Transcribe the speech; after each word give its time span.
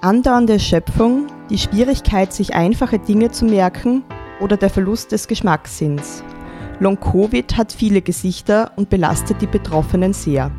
Andauernde 0.00 0.52
Erschöpfung, 0.52 1.26
die 1.50 1.58
Schwierigkeit, 1.58 2.32
sich 2.32 2.54
einfache 2.54 3.00
Dinge 3.00 3.32
zu 3.32 3.44
merken 3.44 4.04
oder 4.38 4.56
der 4.56 4.70
Verlust 4.70 5.10
des 5.10 5.26
Geschmackssinns. 5.26 6.22
Long-Covid 6.78 7.56
hat 7.56 7.72
viele 7.72 8.00
Gesichter 8.00 8.70
und 8.76 8.90
belastet 8.90 9.42
die 9.42 9.48
Betroffenen 9.48 10.12
sehr. 10.12 10.52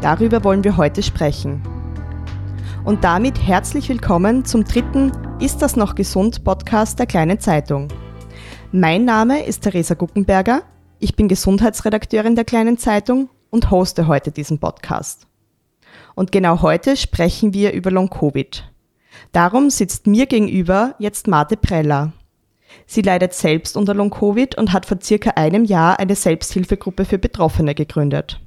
Darüber 0.00 0.44
wollen 0.44 0.62
wir 0.62 0.76
heute 0.76 1.02
sprechen. 1.02 1.60
Und 2.84 3.02
damit 3.02 3.44
herzlich 3.44 3.88
willkommen 3.88 4.44
zum 4.44 4.62
dritten 4.62 5.10
Ist 5.40 5.60
das 5.60 5.74
noch 5.74 5.96
gesund 5.96 6.44
Podcast 6.44 7.00
der 7.00 7.06
kleinen 7.06 7.40
Zeitung. 7.40 7.88
Mein 8.70 9.04
Name 9.04 9.44
ist 9.44 9.62
Theresa 9.62 9.94
Guckenberger, 9.94 10.62
ich 11.00 11.16
bin 11.16 11.26
Gesundheitsredakteurin 11.26 12.36
der 12.36 12.44
kleinen 12.44 12.78
Zeitung 12.78 13.28
und 13.50 13.72
hoste 13.72 14.06
heute 14.06 14.30
diesen 14.30 14.60
Podcast. 14.60 15.26
Und 16.18 16.32
genau 16.32 16.62
heute 16.62 16.96
sprechen 16.96 17.54
wir 17.54 17.72
über 17.74 17.92
Long-Covid. 17.92 18.64
Darum 19.30 19.70
sitzt 19.70 20.08
mir 20.08 20.26
gegenüber 20.26 20.96
jetzt 20.98 21.28
Marte 21.28 21.56
Preller. 21.56 22.12
Sie 22.88 23.02
leidet 23.02 23.34
selbst 23.34 23.76
unter 23.76 23.94
Long-Covid 23.94 24.58
und 24.58 24.72
hat 24.72 24.84
vor 24.84 24.98
circa 25.00 25.30
einem 25.36 25.64
Jahr 25.64 26.00
eine 26.00 26.16
Selbsthilfegruppe 26.16 27.04
für 27.04 27.18
Betroffene 27.18 27.72
gegründet. 27.72 28.40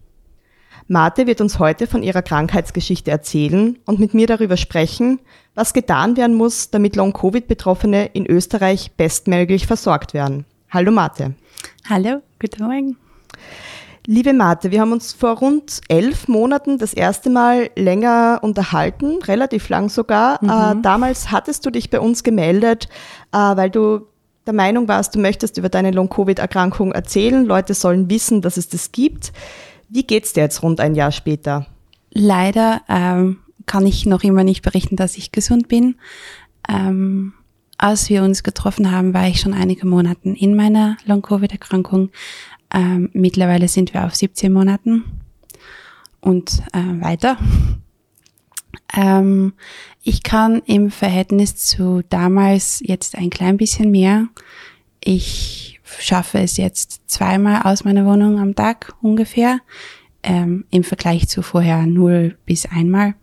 Marte 0.89 1.27
wird 1.27 1.39
uns 1.39 1.59
heute 1.59 1.87
von 1.87 2.03
ihrer 2.03 2.21
Krankheitsgeschichte 2.21 3.09
erzählen 3.09 3.79
und 3.85 4.01
mit 4.01 4.13
mir 4.13 4.27
darüber 4.27 4.57
sprechen, 4.57 5.21
was 5.55 5.71
getan 5.71 6.17
werden 6.17 6.35
muss, 6.35 6.71
damit 6.71 6.97
Long-Covid-Betroffene 6.97 8.07
in 8.07 8.27
Österreich 8.27 8.91
bestmöglich 8.97 9.65
versorgt 9.65 10.13
werden. 10.13 10.43
Hallo 10.69 10.91
Marte. 10.91 11.35
Hallo, 11.87 12.21
guten 12.37 12.65
Morgen. 12.65 12.97
Liebe 14.07 14.33
Marte, 14.33 14.71
wir 14.71 14.81
haben 14.81 14.93
uns 14.93 15.13
vor 15.13 15.37
rund 15.37 15.81
elf 15.87 16.27
Monaten 16.27 16.79
das 16.79 16.93
erste 16.93 17.29
Mal 17.29 17.69
länger 17.75 18.39
unterhalten, 18.41 19.21
relativ 19.23 19.69
lang 19.69 19.89
sogar. 19.89 20.39
Mhm. 20.41 20.49
Äh, 20.49 20.81
damals 20.81 21.31
hattest 21.31 21.65
du 21.65 21.69
dich 21.69 21.89
bei 21.91 21.99
uns 21.99 22.23
gemeldet, 22.23 22.89
äh, 23.31 23.37
weil 23.37 23.69
du 23.69 24.07
der 24.47 24.53
Meinung 24.53 24.87
warst, 24.87 25.13
du 25.13 25.19
möchtest 25.19 25.57
über 25.57 25.69
deine 25.69 25.91
Long-Covid-Erkrankung 25.91 26.93
erzählen. 26.93 27.45
Leute 27.45 27.75
sollen 27.75 28.09
wissen, 28.09 28.41
dass 28.41 28.57
es 28.57 28.69
das 28.69 28.91
gibt. 28.91 29.33
Wie 29.87 30.03
geht's 30.03 30.33
dir 30.33 30.41
jetzt 30.41 30.63
rund 30.63 30.79
ein 30.79 30.95
Jahr 30.95 31.11
später? 31.11 31.67
Leider 32.11 32.81
ähm, 32.89 33.37
kann 33.67 33.85
ich 33.85 34.07
noch 34.07 34.23
immer 34.23 34.43
nicht 34.43 34.63
berichten, 34.63 34.95
dass 34.95 35.15
ich 35.15 35.31
gesund 35.31 35.67
bin. 35.67 35.95
Ähm, 36.67 37.33
als 37.77 38.09
wir 38.09 38.23
uns 38.23 38.43
getroffen 38.43 38.91
haben, 38.91 39.13
war 39.13 39.27
ich 39.27 39.39
schon 39.39 39.53
einige 39.53 39.87
Monate 39.87 40.29
in 40.29 40.55
meiner 40.55 40.97
Long-Covid-Erkrankung. 41.05 42.09
Ähm, 42.73 43.09
mittlerweile 43.13 43.67
sind 43.67 43.93
wir 43.93 44.05
auf 44.05 44.15
17 44.15 44.51
Monaten 44.51 45.03
und 46.19 46.61
äh, 46.73 47.01
weiter. 47.01 47.37
Ähm, 48.93 49.53
ich 50.03 50.21
kann 50.21 50.61
im 50.65 50.91
Verhältnis 50.91 51.55
zu 51.55 52.01
damals 52.09 52.81
jetzt 52.83 53.17
ein 53.17 53.29
klein 53.29 53.55
bisschen 53.55 53.89
mehr. 53.89 54.27
Ich 55.01 55.79
schaffe 55.83 56.39
es 56.39 56.57
jetzt 56.57 57.01
zweimal 57.07 57.61
aus 57.63 57.83
meiner 57.83 58.05
Wohnung 58.05 58.39
am 58.39 58.55
Tag 58.55 58.93
ungefähr, 59.01 59.59
ähm, 60.23 60.65
im 60.71 60.83
Vergleich 60.83 61.27
zu 61.27 61.41
vorher 61.41 61.85
null 61.85 62.37
bis 62.45 62.65
einmal. 62.65 63.15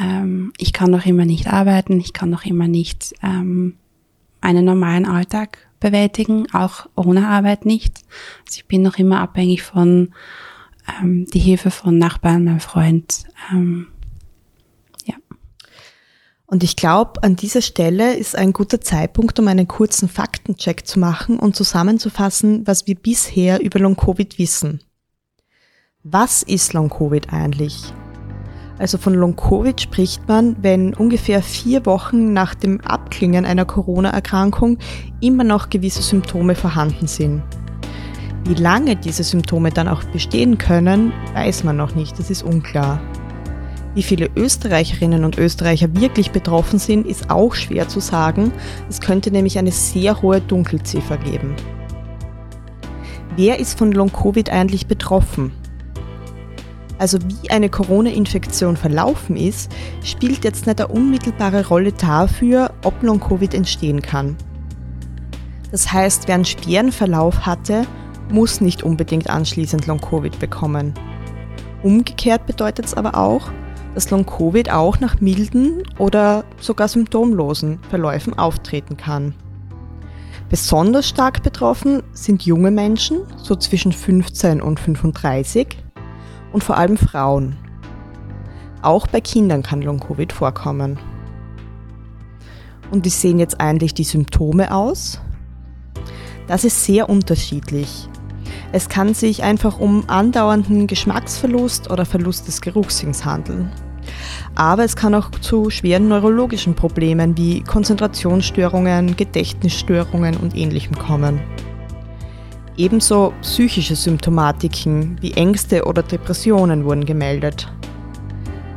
Ähm, 0.00 0.52
ich 0.58 0.72
kann 0.72 0.90
noch 0.90 1.06
immer 1.06 1.24
nicht 1.24 1.52
arbeiten, 1.52 1.98
ich 2.00 2.12
kann 2.12 2.30
noch 2.30 2.44
immer 2.44 2.68
nicht 2.68 3.14
ähm, 3.22 3.76
einen 4.40 4.64
normalen 4.64 5.06
Alltag 5.06 5.58
bewältigen, 5.84 6.46
auch 6.52 6.86
ohne 6.96 7.28
Arbeit 7.28 7.66
nicht. 7.66 7.98
Also 8.46 8.56
ich 8.56 8.66
bin 8.66 8.82
noch 8.82 8.96
immer 8.96 9.20
abhängig 9.20 9.62
von 9.62 10.14
ähm, 10.88 11.26
die 11.26 11.38
Hilfe 11.38 11.70
von 11.70 11.98
Nachbarn, 11.98 12.44
meinem 12.44 12.60
Freund. 12.60 13.24
Ähm, 13.52 13.88
ja. 15.04 15.14
Und 16.46 16.62
ich 16.62 16.76
glaube, 16.76 17.22
an 17.22 17.36
dieser 17.36 17.60
Stelle 17.60 18.16
ist 18.16 18.34
ein 18.34 18.54
guter 18.54 18.80
Zeitpunkt, 18.80 19.38
um 19.38 19.46
einen 19.46 19.68
kurzen 19.68 20.08
Faktencheck 20.08 20.86
zu 20.86 20.98
machen 20.98 21.38
und 21.38 21.54
zusammenzufassen, 21.54 22.66
was 22.66 22.86
wir 22.86 22.94
bisher 22.94 23.60
über 23.60 23.78
Long-Covid 23.78 24.38
wissen. 24.38 24.80
Was 26.02 26.42
ist 26.42 26.72
Long-Covid 26.72 27.30
eigentlich? 27.32 27.92
Also 28.78 28.98
von 28.98 29.14
Long-Covid 29.14 29.80
spricht 29.80 30.26
man, 30.26 30.56
wenn 30.60 30.94
ungefähr 30.94 31.42
vier 31.42 31.86
Wochen 31.86 32.32
nach 32.32 32.54
dem 32.54 32.80
Abklingen 32.80 33.44
einer 33.44 33.64
Corona-Erkrankung 33.64 34.78
immer 35.20 35.44
noch 35.44 35.70
gewisse 35.70 36.02
Symptome 36.02 36.54
vorhanden 36.54 37.06
sind. 37.06 37.42
Wie 38.46 38.54
lange 38.54 38.96
diese 38.96 39.22
Symptome 39.22 39.70
dann 39.70 39.88
auch 39.88 40.02
bestehen 40.04 40.58
können, 40.58 41.12
weiß 41.34 41.64
man 41.64 41.76
noch 41.76 41.94
nicht, 41.94 42.18
das 42.18 42.30
ist 42.30 42.42
unklar. 42.42 43.00
Wie 43.94 44.02
viele 44.02 44.28
Österreicherinnen 44.34 45.24
und 45.24 45.38
Österreicher 45.38 45.94
wirklich 45.94 46.32
betroffen 46.32 46.80
sind, 46.80 47.06
ist 47.06 47.30
auch 47.30 47.54
schwer 47.54 47.88
zu 47.88 48.00
sagen. 48.00 48.52
Es 48.90 49.00
könnte 49.00 49.30
nämlich 49.30 49.56
eine 49.56 49.70
sehr 49.70 50.20
hohe 50.20 50.40
Dunkelziffer 50.40 51.16
geben. 51.16 51.54
Wer 53.36 53.60
ist 53.60 53.78
von 53.78 53.92
Long-Covid 53.92 54.50
eigentlich 54.50 54.88
betroffen? 54.88 55.52
Also 56.98 57.18
wie 57.22 57.50
eine 57.50 57.68
Corona-Infektion 57.68 58.76
verlaufen 58.76 59.36
ist, 59.36 59.70
spielt 60.02 60.44
jetzt 60.44 60.66
nicht 60.66 60.80
eine 60.80 60.92
unmittelbare 60.92 61.66
Rolle 61.66 61.92
dafür, 61.92 62.72
ob 62.84 63.02
Long-Covid 63.02 63.54
entstehen 63.54 64.00
kann. 64.02 64.36
Das 65.70 65.92
heißt, 65.92 66.28
wer 66.28 66.36
einen 66.36 66.44
schweren 66.44 66.92
Verlauf 66.92 67.46
hatte, 67.46 67.84
muss 68.30 68.60
nicht 68.60 68.82
unbedingt 68.82 69.28
anschließend 69.28 69.86
Long-Covid 69.86 70.38
bekommen. 70.38 70.94
Umgekehrt 71.82 72.46
bedeutet 72.46 72.86
es 72.86 72.94
aber 72.94 73.16
auch, 73.16 73.50
dass 73.94 74.10
Long-Covid 74.10 74.70
auch 74.70 75.00
nach 75.00 75.20
milden 75.20 75.82
oder 75.98 76.44
sogar 76.60 76.88
symptomlosen 76.88 77.78
Verläufen 77.90 78.38
auftreten 78.38 78.96
kann. 78.96 79.34
Besonders 80.50 81.08
stark 81.08 81.42
betroffen 81.42 82.02
sind 82.12 82.44
junge 82.44 82.70
Menschen, 82.70 83.20
so 83.36 83.56
zwischen 83.56 83.92
15 83.92 84.60
und 84.60 84.78
35, 84.78 85.83
und 86.54 86.62
vor 86.62 86.78
allem 86.78 86.96
Frauen. 86.96 87.56
Auch 88.80 89.08
bei 89.08 89.20
Kindern 89.20 89.62
kann 89.62 89.82
Long-Covid 89.82 90.32
vorkommen. 90.32 90.98
Und 92.90 93.04
wie 93.04 93.10
sehen 93.10 93.40
jetzt 93.40 93.60
eigentlich 93.60 93.92
die 93.92 94.04
Symptome 94.04 94.72
aus? 94.72 95.20
Das 96.46 96.64
ist 96.64 96.84
sehr 96.84 97.08
unterschiedlich. 97.08 98.08
Es 98.70 98.88
kann 98.88 99.14
sich 99.14 99.42
einfach 99.42 99.80
um 99.80 100.04
andauernden 100.08 100.86
Geschmacksverlust 100.86 101.90
oder 101.90 102.04
Verlust 102.04 102.46
des 102.46 102.60
Geruchssinns 102.60 103.24
handeln. 103.24 103.72
Aber 104.54 104.84
es 104.84 104.94
kann 104.94 105.14
auch 105.14 105.30
zu 105.32 105.70
schweren 105.70 106.06
neurologischen 106.06 106.74
Problemen 106.74 107.36
wie 107.36 107.62
Konzentrationsstörungen, 107.62 109.16
Gedächtnisstörungen 109.16 110.36
und 110.36 110.56
ähnlichem 110.56 110.96
kommen. 110.96 111.40
Ebenso 112.76 113.32
psychische 113.42 113.94
Symptomatiken 113.94 115.16
wie 115.20 115.32
Ängste 115.32 115.84
oder 115.84 116.02
Depressionen 116.02 116.84
wurden 116.84 117.04
gemeldet. 117.04 117.72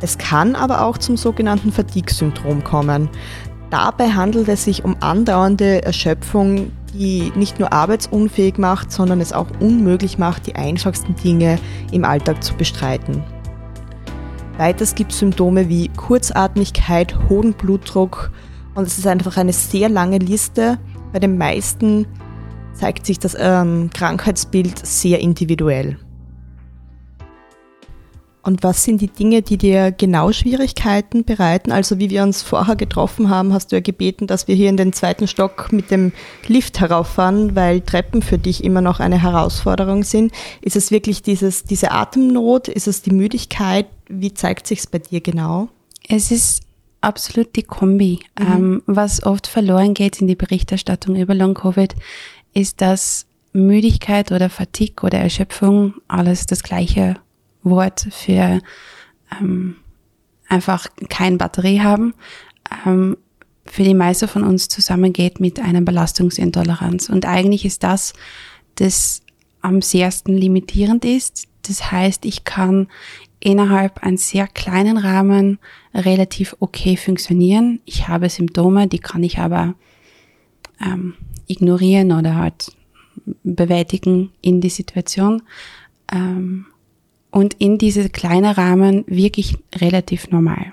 Es 0.00 0.16
kann 0.16 0.54
aber 0.54 0.84
auch 0.84 0.98
zum 0.98 1.16
sogenannten 1.16 1.72
Fatigue-Syndrom 1.72 2.62
kommen. 2.62 3.08
Dabei 3.70 4.10
handelt 4.10 4.48
es 4.48 4.64
sich 4.64 4.84
um 4.84 4.96
andauernde 5.00 5.82
Erschöpfung, 5.82 6.70
die 6.94 7.32
nicht 7.34 7.58
nur 7.58 7.72
arbeitsunfähig 7.72 8.56
macht, 8.56 8.92
sondern 8.92 9.20
es 9.20 9.32
auch 9.32 9.48
unmöglich 9.58 10.16
macht, 10.16 10.46
die 10.46 10.54
einfachsten 10.54 11.16
Dinge 11.16 11.58
im 11.90 12.04
Alltag 12.04 12.42
zu 12.44 12.54
bestreiten. 12.54 13.24
Weiters 14.58 14.94
gibt 14.94 15.12
es 15.12 15.18
Symptome 15.18 15.68
wie 15.68 15.88
Kurzatmigkeit, 15.88 17.16
hohen 17.28 17.52
Blutdruck 17.52 18.30
und 18.74 18.86
es 18.86 18.96
ist 18.96 19.06
einfach 19.06 19.36
eine 19.36 19.52
sehr 19.52 19.88
lange 19.88 20.18
Liste. 20.18 20.78
Bei 21.12 21.18
den 21.18 21.36
meisten 21.38 22.06
zeigt 22.74 23.06
sich 23.06 23.18
das 23.18 23.36
ähm, 23.38 23.90
Krankheitsbild 23.92 24.84
sehr 24.86 25.20
individuell. 25.20 25.98
Und 28.48 28.62
was 28.62 28.82
sind 28.82 29.02
die 29.02 29.08
Dinge, 29.08 29.42
die 29.42 29.58
dir 29.58 29.92
genau 29.92 30.32
Schwierigkeiten 30.32 31.24
bereiten? 31.24 31.70
Also 31.70 31.98
wie 31.98 32.08
wir 32.08 32.22
uns 32.22 32.40
vorher 32.40 32.76
getroffen 32.76 33.28
haben, 33.28 33.52
hast 33.52 33.72
du 33.72 33.76
ja 33.76 33.80
gebeten, 33.80 34.26
dass 34.26 34.48
wir 34.48 34.54
hier 34.54 34.70
in 34.70 34.78
den 34.78 34.94
zweiten 34.94 35.26
Stock 35.26 35.70
mit 35.70 35.90
dem 35.90 36.12
Lift 36.46 36.80
herauffahren, 36.80 37.54
weil 37.56 37.82
Treppen 37.82 38.22
für 38.22 38.38
dich 38.38 38.64
immer 38.64 38.80
noch 38.80 39.00
eine 39.00 39.20
Herausforderung 39.20 40.02
sind. 40.02 40.32
Ist 40.62 40.76
es 40.76 40.90
wirklich 40.90 41.20
dieses, 41.20 41.64
diese 41.64 41.90
Atemnot? 41.90 42.68
Ist 42.68 42.88
es 42.88 43.02
die 43.02 43.10
Müdigkeit? 43.10 43.86
Wie 44.08 44.32
zeigt 44.32 44.66
sich's 44.66 44.86
bei 44.86 44.98
dir 44.98 45.20
genau? 45.20 45.68
Es 46.08 46.30
ist 46.30 46.62
absolut 47.00 47.54
die 47.54 47.64
Kombi. 47.64 48.20
Mhm. 48.38 48.46
Ähm, 48.46 48.82
was 48.86 49.22
oft 49.22 49.46
verloren 49.46 49.94
geht 49.94 50.20
in 50.20 50.26
die 50.26 50.36
Berichterstattung 50.36 51.16
über 51.16 51.34
Long-Covid, 51.34 51.94
ist, 52.54 52.80
dass 52.80 53.26
Müdigkeit 53.52 54.32
oder 54.32 54.50
Fatigue 54.50 55.04
oder 55.04 55.18
Erschöpfung 55.18 55.94
alles 56.06 56.46
das 56.46 56.62
gleiche 56.62 57.16
Wort 57.62 58.08
für 58.10 58.60
ähm, 59.40 59.76
einfach 60.48 60.86
kein 61.08 61.38
Batterie 61.38 61.80
haben, 61.80 62.14
ähm, 62.86 63.16
für 63.64 63.82
die 63.82 63.94
meisten 63.94 64.28
von 64.28 64.44
uns 64.44 64.68
zusammengeht 64.68 65.40
mit 65.40 65.60
einer 65.60 65.82
Belastungsintoleranz. 65.82 67.10
Und 67.10 67.26
eigentlich 67.26 67.64
ist 67.64 67.82
das, 67.82 68.14
das 68.76 69.22
am 69.60 69.82
sehrsten 69.82 70.36
limitierend 70.36 71.04
ist. 71.04 71.48
Das 71.62 71.90
heißt, 71.90 72.24
ich 72.24 72.44
kann 72.44 72.88
innerhalb 73.40 74.02
einen 74.02 74.16
sehr 74.16 74.46
kleinen 74.46 74.96
Rahmen 74.96 75.58
relativ 75.94 76.56
okay 76.60 76.96
funktionieren. 76.96 77.80
Ich 77.84 78.08
habe 78.08 78.28
Symptome, 78.28 78.88
die 78.88 78.98
kann 78.98 79.22
ich 79.22 79.38
aber 79.38 79.74
ähm, 80.80 81.14
ignorieren 81.48 82.12
oder 82.12 82.36
halt 82.36 82.72
bewältigen 83.42 84.30
in 84.40 84.60
die 84.60 84.70
Situation. 84.70 85.42
Ähm, 86.12 86.66
und 87.30 87.54
in 87.54 87.78
diese 87.78 88.08
kleinen 88.08 88.52
Rahmen 88.52 89.04
wirklich 89.06 89.58
relativ 89.76 90.30
normal. 90.30 90.72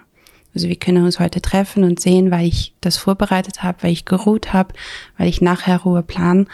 Also 0.54 0.70
wir 0.70 0.78
können 0.78 1.04
uns 1.04 1.20
heute 1.20 1.42
treffen 1.42 1.84
und 1.84 2.00
sehen, 2.00 2.32
weil 2.32 2.48
ich 2.48 2.74
das 2.80 2.96
vorbereitet 2.96 3.62
habe, 3.62 3.84
weil 3.84 3.92
ich 3.92 4.06
geruht 4.06 4.54
habe, 4.54 4.74
weil 5.18 5.28
ich 5.28 5.42
nachher 5.42 5.82
Ruhe 5.82 6.02
plan. 6.02 6.48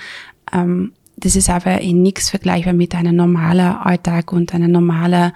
Ähm, 0.51 0.94
das 1.18 1.35
ist 1.35 1.51
aber 1.51 1.81
in 1.81 2.01
nichts 2.01 2.31
vergleichbar 2.31 2.73
mit 2.73 2.95
einem 2.95 3.15
normalen 3.15 3.75
Alltag 3.75 4.33
und 4.33 4.56
einem 4.56 4.71
normalen 4.71 5.33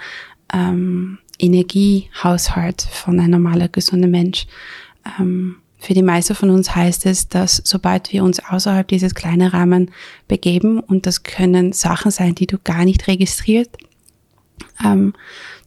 ähm, 0.52 1.20
Energiehaushalt 1.38 2.82
von 2.82 3.20
einem 3.20 3.32
normalen, 3.32 3.72
gesunden 3.72 4.10
Mensch. 4.10 4.48
Ähm, 5.20 5.58
für 5.78 5.94
die 5.94 6.02
meisten 6.02 6.36
von 6.36 6.50
uns 6.50 6.76
heißt 6.76 7.06
es, 7.06 7.28
dass 7.28 7.62
sobald 7.64 8.12
wir 8.12 8.24
uns 8.24 8.40
außerhalb 8.40 8.88
dieses 8.88 9.14
kleinen 9.14 9.50
Rahmen 9.50 9.92
begeben, 10.28 10.80
und 10.80 11.06
das 11.06 11.24
können 11.24 11.74
Sachen 11.74 12.12
sein, 12.12 12.36
die 12.36 12.48
du 12.48 12.58
gar 12.64 12.86
nicht 12.86 13.08
registriert, 13.08 13.70
ähm, 14.84 15.14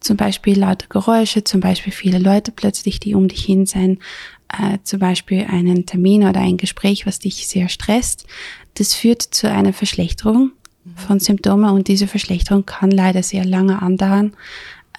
zum 0.00 0.16
Beispiel 0.16 0.58
laute 0.58 0.86
Geräusche, 0.88 1.44
zum 1.44 1.60
Beispiel 1.60 1.92
viele 1.92 2.18
Leute 2.18 2.52
plötzlich, 2.52 3.00
die 3.00 3.14
um 3.14 3.28
dich 3.28 3.44
hin 3.44 3.66
sind, 3.66 4.00
äh, 4.48 4.78
zum 4.82 5.00
Beispiel 5.00 5.46
einen 5.48 5.86
Termin 5.86 6.24
oder 6.24 6.40
ein 6.40 6.56
Gespräch, 6.56 7.06
was 7.06 7.18
dich 7.18 7.46
sehr 7.48 7.68
stresst. 7.68 8.26
Das 8.74 8.94
führt 8.94 9.22
zu 9.22 9.50
einer 9.50 9.72
Verschlechterung 9.72 10.52
von 10.96 11.20
Symptomen 11.20 11.70
und 11.70 11.88
diese 11.88 12.06
Verschlechterung 12.06 12.64
kann 12.64 12.90
leider 12.90 13.22
sehr 13.22 13.44
lange 13.44 13.82
andauern. 13.82 14.32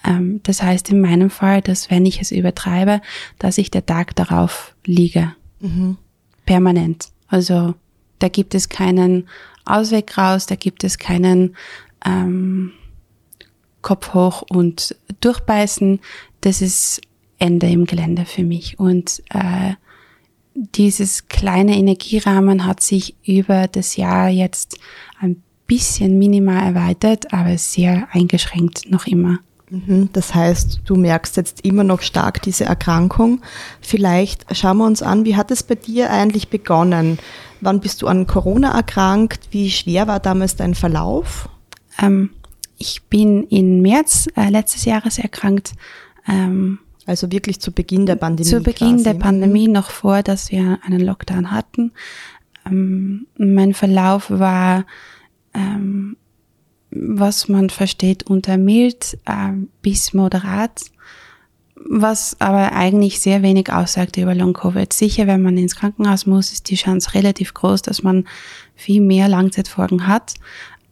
Ähm, 0.04 0.40
das 0.42 0.62
heißt 0.62 0.90
in 0.90 1.00
meinem 1.00 1.30
Fall, 1.30 1.60
dass 1.60 1.90
wenn 1.90 2.06
ich 2.06 2.20
es 2.20 2.32
übertreibe, 2.32 3.00
dass 3.38 3.58
ich 3.58 3.70
der 3.70 3.86
Tag 3.86 4.16
darauf 4.16 4.74
liege. 4.84 5.34
Mhm. 5.60 5.96
Permanent. 6.46 7.08
Also 7.28 7.74
da 8.18 8.28
gibt 8.28 8.54
es 8.54 8.68
keinen 8.68 9.28
Ausweg 9.64 10.16
raus, 10.16 10.46
da 10.46 10.56
gibt 10.56 10.84
es 10.84 10.98
keinen 10.98 11.56
ähm, 12.04 12.72
Kopf 13.82 14.14
hoch 14.14 14.42
und 14.42 14.96
durchbeißen, 15.20 16.00
das 16.40 16.60
ist 16.60 17.00
Ende 17.38 17.68
im 17.68 17.86
Gelände 17.86 18.24
für 18.24 18.44
mich. 18.44 18.78
Und 18.78 19.22
äh, 19.30 19.74
dieses 20.54 21.28
kleine 21.28 21.76
Energierahmen 21.76 22.66
hat 22.66 22.82
sich 22.82 23.16
über 23.24 23.68
das 23.68 23.96
Jahr 23.96 24.28
jetzt 24.28 24.78
ein 25.18 25.42
bisschen 25.66 26.18
minimal 26.18 26.74
erweitert, 26.74 27.32
aber 27.32 27.56
sehr 27.56 28.08
eingeschränkt 28.12 28.90
noch 28.90 29.06
immer. 29.06 29.38
Mhm, 29.70 30.10
das 30.12 30.34
heißt, 30.34 30.80
du 30.84 30.96
merkst 30.96 31.36
jetzt 31.36 31.64
immer 31.64 31.84
noch 31.84 32.02
stark 32.02 32.42
diese 32.42 32.64
Erkrankung. 32.64 33.40
Vielleicht 33.80 34.44
schauen 34.56 34.78
wir 34.78 34.86
uns 34.86 35.02
an, 35.02 35.24
wie 35.24 35.36
hat 35.36 35.50
es 35.50 35.62
bei 35.62 35.76
dir 35.76 36.10
eigentlich 36.10 36.48
begonnen? 36.48 37.18
Wann 37.60 37.80
bist 37.80 38.02
du 38.02 38.08
an 38.08 38.26
Corona 38.26 38.72
erkrankt? 38.72 39.48
Wie 39.52 39.70
schwer 39.70 40.08
war 40.08 40.18
damals 40.18 40.56
dein 40.56 40.74
Verlauf? 40.74 41.48
Ähm, 42.00 42.30
ich 42.78 43.02
bin 43.04 43.44
im 43.44 43.80
März 43.82 44.28
äh, 44.34 44.48
letztes 44.48 44.86
Jahres 44.86 45.18
erkrankt. 45.18 45.72
Ähm, 46.26 46.80
also 47.06 47.30
wirklich 47.30 47.60
zu 47.60 47.72
Beginn 47.72 48.06
der 48.06 48.16
Pandemie. 48.16 48.48
Zu 48.48 48.60
Beginn 48.60 48.96
quasi. 48.96 49.04
der 49.04 49.14
Pandemie, 49.14 49.68
noch 49.68 49.90
vor, 49.90 50.22
dass 50.22 50.50
wir 50.50 50.78
einen 50.84 51.00
Lockdown 51.00 51.50
hatten. 51.50 51.92
Ähm, 52.66 53.26
mein 53.36 53.74
Verlauf 53.74 54.30
war, 54.30 54.84
ähm, 55.54 56.16
was 56.90 57.48
man 57.48 57.70
versteht 57.70 58.24
unter 58.24 58.56
mild 58.56 59.18
äh, 59.26 59.52
bis 59.82 60.12
moderat, 60.12 60.82
was 61.76 62.36
aber 62.40 62.72
eigentlich 62.72 63.20
sehr 63.20 63.42
wenig 63.42 63.72
aussagt 63.72 64.16
über 64.16 64.34
Long-Covid. 64.34 64.92
Sicher, 64.92 65.26
wenn 65.26 65.42
man 65.42 65.56
ins 65.56 65.76
Krankenhaus 65.76 66.26
muss, 66.26 66.52
ist 66.52 66.68
die 66.68 66.76
Chance 66.76 67.14
relativ 67.14 67.54
groß, 67.54 67.82
dass 67.82 68.02
man 68.02 68.26
viel 68.74 69.00
mehr 69.00 69.28
Langzeitfolgen 69.28 70.06
hat. 70.06 70.34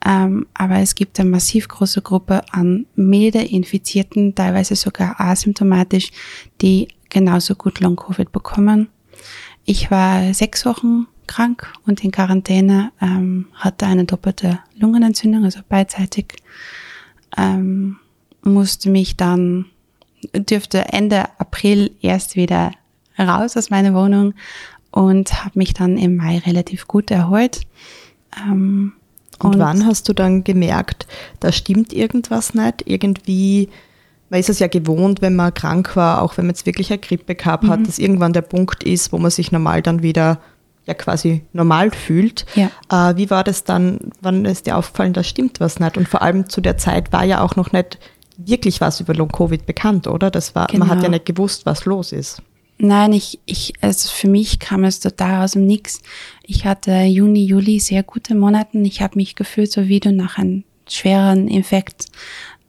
Ähm, 0.05 0.47
aber 0.55 0.79
es 0.79 0.95
gibt 0.95 1.19
eine 1.19 1.29
massiv 1.29 1.69
große 1.69 2.03
Gruppe 2.03 2.43
an 2.53 2.87
milde 2.95 3.41
Infizierten, 3.41 4.35
teilweise 4.35 4.77
sogar 4.77 5.21
asymptomatisch, 5.21 6.11
die 6.63 6.89
genauso 7.11 7.55
gut 7.55 7.81
Long-Covid 7.81 8.31
bekommen. 8.31 8.89
Ich 9.65 9.91
war 9.91 10.33
sechs 10.33 10.65
Wochen 10.65 11.07
krank 11.29 11.73
und 11.87 12.03
in 12.03 12.11
Quarantäne, 12.11 12.91
ähm, 13.01 13.47
hatte 13.55 13.87
eine 13.87 14.05
doppelte 14.05 14.59
Lungenentzündung, 14.77 15.45
also 15.45 15.61
beidseitig. 15.69 16.37
Ähm, 17.37 17.99
musste 18.43 18.91
mich 18.91 19.17
dann, 19.17 19.67
dürfte 20.35 20.93
Ende 20.93 21.27
April 21.39 21.93
erst 22.01 22.35
wieder 22.35 22.73
raus 23.19 23.57
aus 23.57 23.71
meiner 23.71 23.95
Wohnung 23.95 24.35
und 24.91 25.45
habe 25.45 25.59
mich 25.59 25.75
dann 25.75 25.99
im 25.99 26.17
Mai 26.17 26.39
relativ 26.39 26.89
gut 26.89 27.11
erholt. 27.11 27.61
Ähm, 28.37 28.95
und, 29.41 29.55
und 29.55 29.59
wann 29.61 29.87
hast 29.87 30.09
du 30.09 30.13
dann 30.13 30.43
gemerkt, 30.43 31.07
da 31.41 31.53
stimmt 31.53 31.93
irgendwas 31.93 32.55
nicht? 32.55 32.83
Irgendwie, 32.87 33.69
man 34.31 34.41
ist 34.41 34.49
es 34.49 34.59
ja 34.59 34.67
gewohnt, 34.67 35.23
wenn 35.23 35.37
man 35.37 35.55
krank 35.55 35.95
war, 35.95 36.23
auch 36.23 36.37
wenn 36.37 36.47
man 36.47 36.55
jetzt 36.55 36.67
wirklich 36.67 36.91
eine 36.91 36.99
Grippe 36.99 37.35
gehabt 37.35 37.69
hat, 37.69 37.81
mhm. 37.81 37.85
dass 37.85 37.99
irgendwann 37.99 38.33
der 38.33 38.43
Punkt 38.43 38.83
ist, 38.83 39.13
wo 39.13 39.19
man 39.19 39.31
sich 39.31 39.53
normal 39.53 39.83
dann 39.83 40.03
wieder 40.03 40.41
ja 40.89 40.95
quasi 40.95 41.43
normal 41.53 41.93
fühlt. 41.93 42.47
Ja. 42.57 42.71
Äh, 42.91 43.17
wie 43.17 43.31
war 43.31 43.45
das 43.45 43.63
dann, 43.63 44.11
wann 44.21 44.45
ist 44.45 44.67
dir 44.67 44.77
aufgefallen, 44.77 45.13
da 45.13 45.23
stimmt 45.23 45.61
was 45.61 45.79
nicht? 45.79 45.97
Und 45.97 46.09
vor 46.09 46.23
allem 46.23 46.49
zu 46.49 46.61
der 46.61 46.77
Zeit 46.77 47.13
war 47.13 47.25
ja 47.25 47.43
auch 47.43 47.55
noch 47.55 47.71
nicht 47.71 47.99
wirklich 48.37 48.81
was 48.81 49.01
über 49.01 49.15
Long-Covid 49.15 49.67
bekannt, 49.67 50.07
oder? 50.07 50.31
Das 50.31 50.55
war, 50.55 50.67
genau. 50.67 50.81
man 50.81 50.89
hat 50.89 50.99
ja 50.99 51.03
genau. 51.03 51.15
nicht 51.17 51.27
gewusst, 51.27 51.67
was 51.67 51.85
los 51.85 52.13
ist. 52.13 52.43
Nein, 52.79 53.13
ich, 53.13 53.41
ich, 53.45 53.75
also 53.81 54.09
für 54.09 54.29
mich 54.29 54.61
kam 54.61 54.85
es 54.85 55.01
total 55.01 55.45
aus 55.45 55.53
dem 55.53 55.67
Nix. 55.67 56.01
Ich 56.45 56.65
hatte 56.65 56.93
Juni, 57.03 57.45
Juli 57.45 57.81
sehr 57.81 58.05
gute 58.05 58.37
Monaten. 58.37 58.85
Ich 58.85 59.03
habe 59.03 59.17
mich 59.17 59.35
gefühlt 59.35 59.73
so 59.73 59.89
wie 59.89 60.01
du 60.01 60.13
nach 60.13 60.39
einem 60.39 60.63
schweren 60.89 61.49
Infekt 61.49 62.07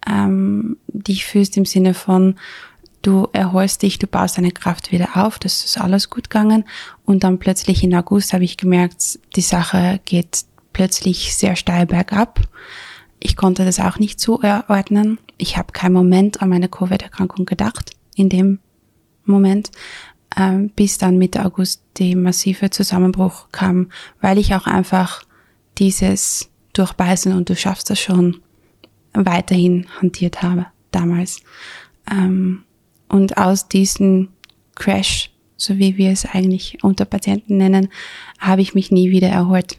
ähm, 0.07 0.77
dich 0.87 1.25
fühlst 1.25 1.57
im 1.57 1.65
Sinne 1.65 1.93
von, 1.93 2.35
du 3.01 3.27
erholst 3.33 3.81
dich, 3.81 3.99
du 3.99 4.07
baust 4.07 4.37
deine 4.37 4.51
Kraft 4.51 4.91
wieder 4.91 5.15
auf, 5.15 5.39
das 5.39 5.63
ist 5.63 5.79
alles 5.79 6.09
gut 6.09 6.29
gegangen. 6.29 6.65
Und 7.05 7.23
dann 7.23 7.39
plötzlich 7.39 7.83
in 7.83 7.95
August 7.95 8.33
habe 8.33 8.43
ich 8.43 8.57
gemerkt, 8.57 9.19
die 9.35 9.41
Sache 9.41 9.99
geht 10.05 10.45
plötzlich 10.73 11.35
sehr 11.35 11.55
steil 11.55 11.85
bergab. 11.85 12.41
Ich 13.19 13.35
konnte 13.35 13.65
das 13.65 13.79
auch 13.79 13.99
nicht 13.99 14.19
zuordnen. 14.19 15.19
Ich 15.37 15.57
habe 15.57 15.73
keinen 15.73 15.93
Moment 15.93 16.41
an 16.41 16.49
meine 16.49 16.69
Covid-Erkrankung 16.69 17.45
gedacht 17.45 17.91
in 18.15 18.29
dem 18.29 18.59
Moment, 19.25 19.71
ähm, 20.37 20.69
bis 20.69 20.97
dann 20.97 21.17
Mitte 21.17 21.45
August 21.45 21.81
die 21.97 22.15
massive 22.15 22.69
Zusammenbruch 22.69 23.47
kam, 23.51 23.91
weil 24.21 24.37
ich 24.37 24.55
auch 24.55 24.67
einfach 24.67 25.23
dieses 25.77 26.49
Durchbeißen 26.73 27.33
und 27.33 27.49
du 27.49 27.55
schaffst 27.55 27.89
das 27.89 27.99
schon 27.99 28.41
weiterhin 29.13 29.87
hantiert 29.99 30.41
habe 30.41 30.67
damals. 30.91 31.41
Ähm, 32.09 32.63
und 33.09 33.37
aus 33.37 33.67
diesem 33.67 34.29
Crash, 34.75 35.31
so 35.57 35.77
wie 35.77 35.97
wir 35.97 36.11
es 36.11 36.25
eigentlich 36.25 36.83
unter 36.83 37.05
Patienten 37.05 37.57
nennen, 37.57 37.89
habe 38.39 38.61
ich 38.61 38.75
mich 38.75 38.91
nie 38.91 39.11
wieder 39.11 39.29
erholt. 39.29 39.77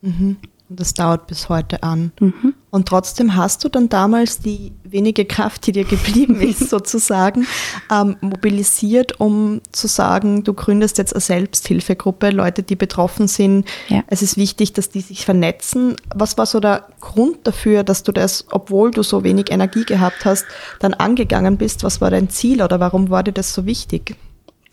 Mhm. 0.00 0.36
Und 0.70 0.80
das 0.80 0.94
dauert 0.94 1.26
bis 1.26 1.50
heute 1.50 1.82
an. 1.82 2.12
Mhm. 2.18 2.54
Und 2.70 2.88
trotzdem 2.88 3.36
hast 3.36 3.62
du 3.62 3.68
dann 3.68 3.90
damals 3.90 4.38
die 4.38 4.72
wenige 4.82 5.26
Kraft, 5.26 5.66
die 5.66 5.72
dir 5.72 5.84
geblieben 5.84 6.40
ist, 6.40 6.70
sozusagen, 6.70 7.46
ähm, 7.92 8.16
mobilisiert, 8.22 9.20
um 9.20 9.60
zu 9.72 9.88
sagen, 9.88 10.42
du 10.42 10.54
gründest 10.54 10.96
jetzt 10.96 11.12
eine 11.12 11.20
Selbsthilfegruppe, 11.20 12.30
Leute, 12.30 12.62
die 12.62 12.76
betroffen 12.76 13.28
sind. 13.28 13.68
Ja. 13.88 14.04
Es 14.06 14.22
ist 14.22 14.38
wichtig, 14.38 14.72
dass 14.72 14.88
die 14.88 15.02
sich 15.02 15.26
vernetzen. 15.26 15.96
Was 16.14 16.38
war 16.38 16.46
so 16.46 16.60
der 16.60 16.88
Grund 17.00 17.46
dafür, 17.46 17.84
dass 17.84 18.02
du 18.02 18.12
das, 18.12 18.46
obwohl 18.50 18.90
du 18.90 19.02
so 19.02 19.22
wenig 19.22 19.50
Energie 19.50 19.84
gehabt 19.84 20.24
hast, 20.24 20.46
dann 20.80 20.94
angegangen 20.94 21.58
bist? 21.58 21.84
Was 21.84 22.00
war 22.00 22.10
dein 22.10 22.30
Ziel 22.30 22.62
oder 22.62 22.80
warum 22.80 23.10
war 23.10 23.22
dir 23.22 23.32
das 23.32 23.52
so 23.52 23.66
wichtig? 23.66 24.16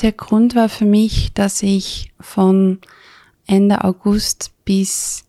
Der 0.02 0.14
Grund 0.14 0.56
war 0.56 0.70
für 0.70 0.86
mich, 0.86 1.34
dass 1.34 1.62
ich 1.62 2.14
von 2.20 2.80
Ende 3.46 3.84
August 3.84 4.52
bis 4.64 5.26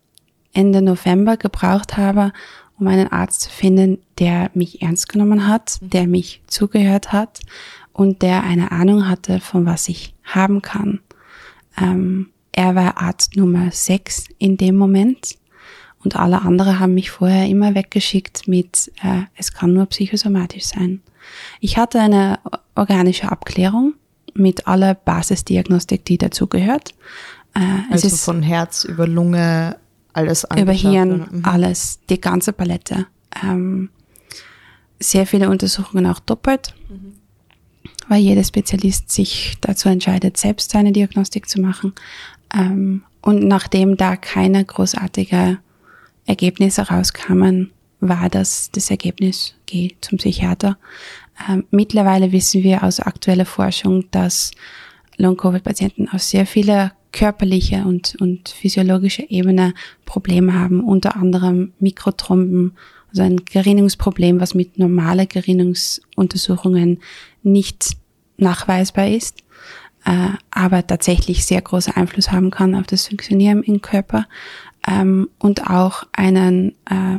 Ende 0.53 0.83
November 0.83 1.37
gebraucht 1.37 1.97
habe, 1.97 2.33
um 2.79 2.87
einen 2.89 3.11
Arzt 3.13 3.43
zu 3.43 3.51
finden, 3.51 3.99
der 4.19 4.51
mich 4.55 4.83
ernst 4.83 5.09
genommen 5.09 5.47
hat, 5.47 5.79
mhm. 5.81 5.91
der 5.91 6.07
mich 6.07 6.43
zugehört 6.47 7.13
hat 7.13 7.41
und 7.93 8.23
der 8.23 8.43
eine 8.45 8.73
Ahnung 8.73 9.09
hatte, 9.09 9.41
von 9.41 9.67
was 9.67 9.89
ich 9.89 10.15
haben 10.25 10.63
kann. 10.63 11.01
Ähm, 11.79 12.31
er 12.53 12.75
war 12.75 12.99
Arzt 12.99 13.37
Nummer 13.37 13.71
6 13.71 14.27
in 14.39 14.57
dem 14.57 14.77
Moment 14.77 15.39
und 16.05 16.17
alle 16.17 16.43
anderen 16.43 16.81
haben 16.81 16.95
mich 16.95 17.11
vorher 17.11 17.47
immer 17.49 17.75
weggeschickt 17.75 18.49
mit, 18.49 18.93
äh, 19.03 19.23
es 19.37 19.53
kann 19.53 19.73
nur 19.73 19.87
psychosomatisch 19.87 20.65
sein. 20.65 21.03
Ich 21.61 21.79
hatte 21.79 22.01
eine 22.01 22.41
organische 22.75 23.31
Abklärung 23.31 23.95
mit 24.35 24.67
aller 24.67 24.95
Basisdiagnostik, 24.95 26.05
die 26.05 26.19
dazugehört. 26.19 26.95
Äh, 27.55 27.61
also 27.91 28.09
von 28.09 28.43
Herz 28.43 28.85
über 28.85 29.07
Lunge, 29.07 29.77
alles 30.13 30.47
Über 30.57 30.73
Hirn, 30.73 31.27
mhm. 31.31 31.45
alles, 31.45 32.01
die 32.09 32.21
ganze 32.21 32.53
Palette. 32.53 33.07
Ähm, 33.43 33.91
sehr 34.99 35.27
viele 35.27 35.51
Untersuchungen 35.51 36.07
auch 36.07 36.21
doppelt, 36.21 36.75
mhm. 36.89 37.15
weil 38.09 38.21
jeder 38.21 38.45
Spezialist 38.45 39.11
sich 39.11 39.57
dazu 39.61 39.89
entscheidet, 39.89 40.37
selbst 40.37 40.71
seine 40.71 40.93
Diagnostik 40.93 41.49
zu 41.49 41.61
machen. 41.61 41.93
Ähm, 42.55 43.03
und 43.21 43.45
nachdem 43.45 43.97
da 43.97 44.17
keine 44.17 44.65
großartige 44.65 45.59
Ergebnisse 46.27 46.83
rauskamen, 46.83 47.71
war 48.01 48.29
das 48.29 48.71
das 48.73 48.91
Ergebnis, 48.91 49.55
geh 49.67 49.93
zum 50.01 50.19
Psychiater. 50.19 50.77
Ähm, 51.49 51.65
mittlerweile 51.71 52.33
wissen 52.33 52.63
wir 52.63 52.83
aus 52.83 53.01
aktueller 53.01 53.47
Forschung, 53.47 54.11
dass 54.11 54.51
Long-Covid-Patienten 55.17 56.09
auf 56.09 56.23
sehr 56.23 56.47
viele 56.47 56.93
körperliche 57.13 57.85
und, 57.85 58.17
und 58.21 58.49
physiologische 58.49 59.29
Ebene 59.29 59.75
Probleme 60.07 60.55
haben, 60.55 60.81
unter 60.81 61.17
anderem 61.17 61.73
Mikrothromben, 61.79 62.73
also 63.11 63.23
ein 63.23 63.45
Gerinnungsproblem, 63.45 64.41
was 64.41 64.55
mit 64.55 64.79
normalen 64.79 65.29
Gerinnungsuntersuchungen 65.29 67.01
nicht 67.43 67.97
nachweisbar 68.39 69.09
ist, 69.09 69.41
äh, 70.05 70.29
aber 70.51 70.87
tatsächlich 70.87 71.45
sehr 71.45 71.61
großer 71.61 71.97
Einfluss 71.97 72.33
haben 72.33 72.51
kann 72.51 72.75
auf 72.75 72.87
das 72.87 73.07
Funktionieren 73.07 73.63
im 73.63 73.83
Körper 73.83 74.27
ähm, 74.89 75.29
und 75.39 75.69
auch 75.69 76.05
einen 76.13 76.75
äh, 76.91 77.19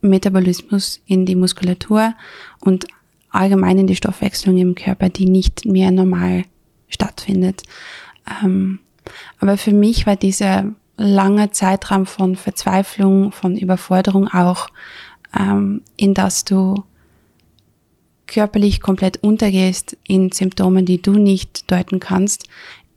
Metabolismus 0.00 1.00
in 1.06 1.26
die 1.26 1.34
Muskulatur 1.34 2.14
und 2.60 2.86
allgemein 3.30 3.78
in 3.78 3.86
die 3.86 3.96
Stoffwechslung 3.96 4.56
im 4.58 4.74
Körper, 4.74 5.08
die 5.08 5.26
nicht 5.26 5.64
mehr 5.64 5.90
normal 5.90 6.44
stattfindet. 6.88 7.62
Ähm, 8.42 8.80
aber 9.38 9.56
für 9.56 9.72
mich 9.72 10.06
war 10.06 10.16
dieser 10.16 10.64
lange 10.96 11.50
Zeitraum 11.50 12.06
von 12.06 12.36
Verzweiflung, 12.36 13.32
von 13.32 13.56
Überforderung 13.56 14.28
auch, 14.28 14.68
ähm, 15.38 15.82
in 15.96 16.14
das 16.14 16.44
du 16.44 16.84
körperlich 18.26 18.80
komplett 18.80 19.22
untergehst 19.22 19.96
in 20.06 20.32
Symptomen, 20.32 20.86
die 20.86 21.02
du 21.02 21.12
nicht 21.12 21.70
deuten 21.70 22.00
kannst. 22.00 22.48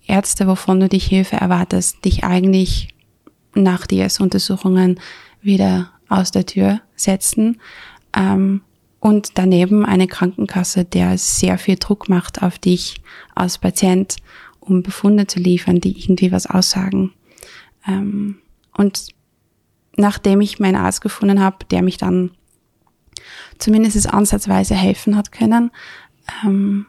Ärzte, 0.05 0.47
wovon 0.47 0.79
du 0.79 0.87
dich 0.87 1.05
Hilfe 1.05 1.35
erwartest, 1.35 2.05
dich 2.05 2.23
eigentlich 2.23 2.89
nach 3.53 3.87
DS-Untersuchungen 3.87 4.99
wieder 5.41 5.91
aus 6.07 6.31
der 6.31 6.45
Tür 6.45 6.81
setzen. 6.95 7.59
Ähm, 8.15 8.61
und 8.99 9.31
daneben 9.37 9.85
eine 9.85 10.07
Krankenkasse, 10.07 10.85
der 10.85 11.17
sehr 11.17 11.57
viel 11.57 11.75
Druck 11.75 12.09
macht 12.09 12.41
auf 12.41 12.57
dich 12.57 13.01
als 13.35 13.57
Patient 13.57 14.15
um 14.67 14.83
Befunde 14.83 15.27
zu 15.27 15.39
liefern, 15.39 15.79
die 15.79 15.99
irgendwie 15.99 16.31
was 16.31 16.47
aussagen. 16.47 17.13
Ähm, 17.87 18.37
und 18.75 19.07
nachdem 19.95 20.41
ich 20.41 20.59
meinen 20.59 20.75
Arzt 20.75 21.01
gefunden 21.01 21.39
habe, 21.39 21.65
der 21.71 21.81
mich 21.81 21.97
dann 21.97 22.31
zumindest 23.57 24.13
ansatzweise 24.13 24.75
helfen 24.75 25.15
hat 25.15 25.31
können, 25.31 25.71
ähm, 26.43 26.85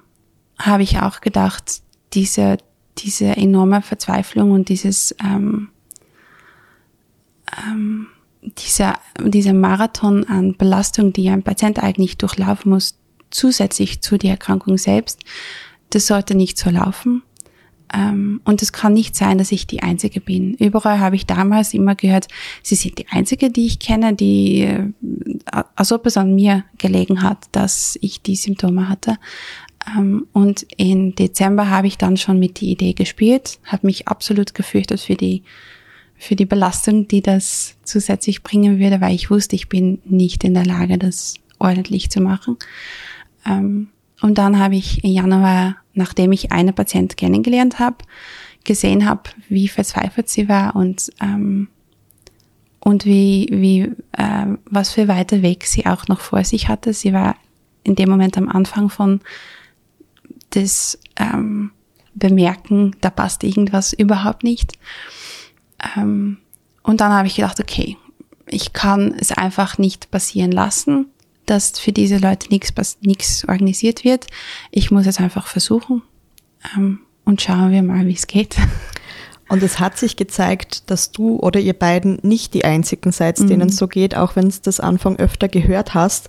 habe 0.58 0.82
ich 0.82 0.98
auch 1.00 1.20
gedacht, 1.20 1.82
diese, 2.12 2.58
diese 2.98 3.36
enorme 3.36 3.82
Verzweiflung 3.82 4.50
und 4.50 4.68
dieses, 4.68 5.14
ähm, 5.24 5.68
ähm, 7.66 8.08
dieser, 8.42 8.98
dieser 9.22 9.54
Marathon 9.54 10.24
an 10.24 10.56
Belastung, 10.56 11.12
die 11.12 11.28
ein 11.28 11.42
Patient 11.42 11.82
eigentlich 11.82 12.18
durchlaufen 12.18 12.70
muss, 12.70 12.98
zusätzlich 13.30 14.00
zu 14.00 14.16
der 14.18 14.32
Erkrankung 14.32 14.78
selbst, 14.78 15.20
das 15.90 16.06
sollte 16.06 16.34
nicht 16.34 16.58
so 16.58 16.70
laufen. 16.70 17.22
Ähm, 17.94 18.40
und 18.44 18.62
es 18.62 18.72
kann 18.72 18.92
nicht 18.92 19.16
sein, 19.16 19.38
dass 19.38 19.52
ich 19.52 19.66
die 19.66 19.82
Einzige 19.82 20.20
bin. 20.20 20.54
Überall 20.54 21.00
habe 21.00 21.16
ich 21.16 21.26
damals 21.26 21.72
immer 21.74 21.94
gehört, 21.94 22.28
sie 22.62 22.74
sind 22.74 22.98
die 22.98 23.08
Einzige, 23.08 23.50
die 23.50 23.66
ich 23.66 23.78
kenne, 23.78 24.14
die, 24.14 24.62
äh, 24.62 24.92
als 25.74 25.92
ob 25.92 26.06
es 26.06 26.16
an 26.16 26.34
mir 26.34 26.64
gelegen 26.76 27.22
hat, 27.22 27.46
dass 27.52 27.98
ich 28.02 28.20
die 28.22 28.36
Symptome 28.36 28.88
hatte. 28.88 29.18
Ähm, 29.96 30.26
und 30.32 30.66
in 30.76 31.14
Dezember 31.14 31.70
habe 31.70 31.86
ich 31.86 31.98
dann 31.98 32.16
schon 32.16 32.38
mit 32.38 32.60
die 32.60 32.70
Idee 32.70 32.92
gespielt, 32.92 33.58
habe 33.64 33.86
mich 33.86 34.08
absolut 34.08 34.54
gefürchtet 34.54 35.00
für 35.00 35.14
die, 35.14 35.42
für 36.16 36.36
die 36.36 36.46
Belastung, 36.46 37.08
die 37.08 37.22
das 37.22 37.76
zusätzlich 37.84 38.42
bringen 38.42 38.78
würde, 38.78 39.00
weil 39.00 39.14
ich 39.14 39.30
wusste, 39.30 39.56
ich 39.56 39.68
bin 39.68 40.00
nicht 40.04 40.44
in 40.44 40.54
der 40.54 40.66
Lage, 40.66 40.98
das 40.98 41.36
ordentlich 41.58 42.10
zu 42.10 42.20
machen. 42.20 42.56
Ähm, 43.46 43.88
und 44.20 44.36
dann 44.36 44.58
habe 44.58 44.76
ich 44.76 45.04
im 45.04 45.10
Januar 45.10 45.76
nachdem 45.98 46.32
ich 46.32 46.52
eine 46.52 46.72
Patient 46.72 47.16
kennengelernt 47.16 47.78
habe, 47.78 47.98
gesehen 48.64 49.08
habe, 49.08 49.24
wie 49.48 49.68
verzweifelt 49.68 50.28
sie 50.28 50.48
war 50.48 50.74
und 50.74 51.10
ähm, 51.20 51.68
und 52.80 53.04
wie 53.04 53.48
wie 53.50 53.80
äh, 54.12 54.56
was 54.64 54.92
für 54.92 55.08
weiter 55.08 55.42
Weg 55.42 55.66
sie 55.66 55.84
auch 55.84 56.08
noch 56.08 56.20
vor 56.20 56.44
sich 56.44 56.68
hatte. 56.68 56.94
Sie 56.94 57.12
war 57.12 57.36
in 57.84 57.96
dem 57.96 58.08
Moment 58.08 58.38
am 58.38 58.48
Anfang 58.48 58.88
von 58.88 59.20
das 60.50 60.98
ähm, 61.16 61.72
Bemerken, 62.14 62.96
da 63.00 63.10
passt 63.10 63.44
irgendwas 63.44 63.92
überhaupt 63.92 64.42
nicht. 64.44 64.72
Ähm, 65.96 66.38
und 66.82 67.00
dann 67.00 67.12
habe 67.12 67.28
ich 67.28 67.36
gedacht, 67.36 67.60
okay, 67.60 67.96
ich 68.46 68.72
kann 68.72 69.14
es 69.18 69.30
einfach 69.30 69.78
nicht 69.78 70.10
passieren 70.10 70.52
lassen 70.52 71.06
dass 71.50 71.78
für 71.78 71.92
diese 71.92 72.18
Leute 72.18 72.48
nichts 72.50 72.72
nichts 73.00 73.46
organisiert 73.48 74.04
wird. 74.04 74.26
Ich 74.70 74.90
muss 74.90 75.06
es 75.06 75.18
einfach 75.18 75.46
versuchen 75.46 76.02
ähm, 76.76 77.00
und 77.24 77.40
schauen 77.40 77.70
wir 77.70 77.82
mal, 77.82 78.06
wie 78.06 78.14
es 78.14 78.26
geht. 78.26 78.56
Und 79.48 79.62
es 79.62 79.80
hat 79.80 79.96
sich 79.96 80.16
gezeigt, 80.16 80.90
dass 80.90 81.10
du 81.10 81.36
oder 81.36 81.58
ihr 81.58 81.72
beiden 81.72 82.18
nicht 82.22 82.52
die 82.52 82.66
einzigen 82.66 83.12
seid, 83.12 83.38
denen 83.38 83.68
mhm. 83.68 83.72
so 83.72 83.88
geht, 83.88 84.14
auch 84.14 84.36
wenn 84.36 84.46
es 84.46 84.60
das 84.60 84.78
Anfang 84.78 85.16
öfter 85.16 85.48
gehört 85.48 85.94
hast. 85.94 86.28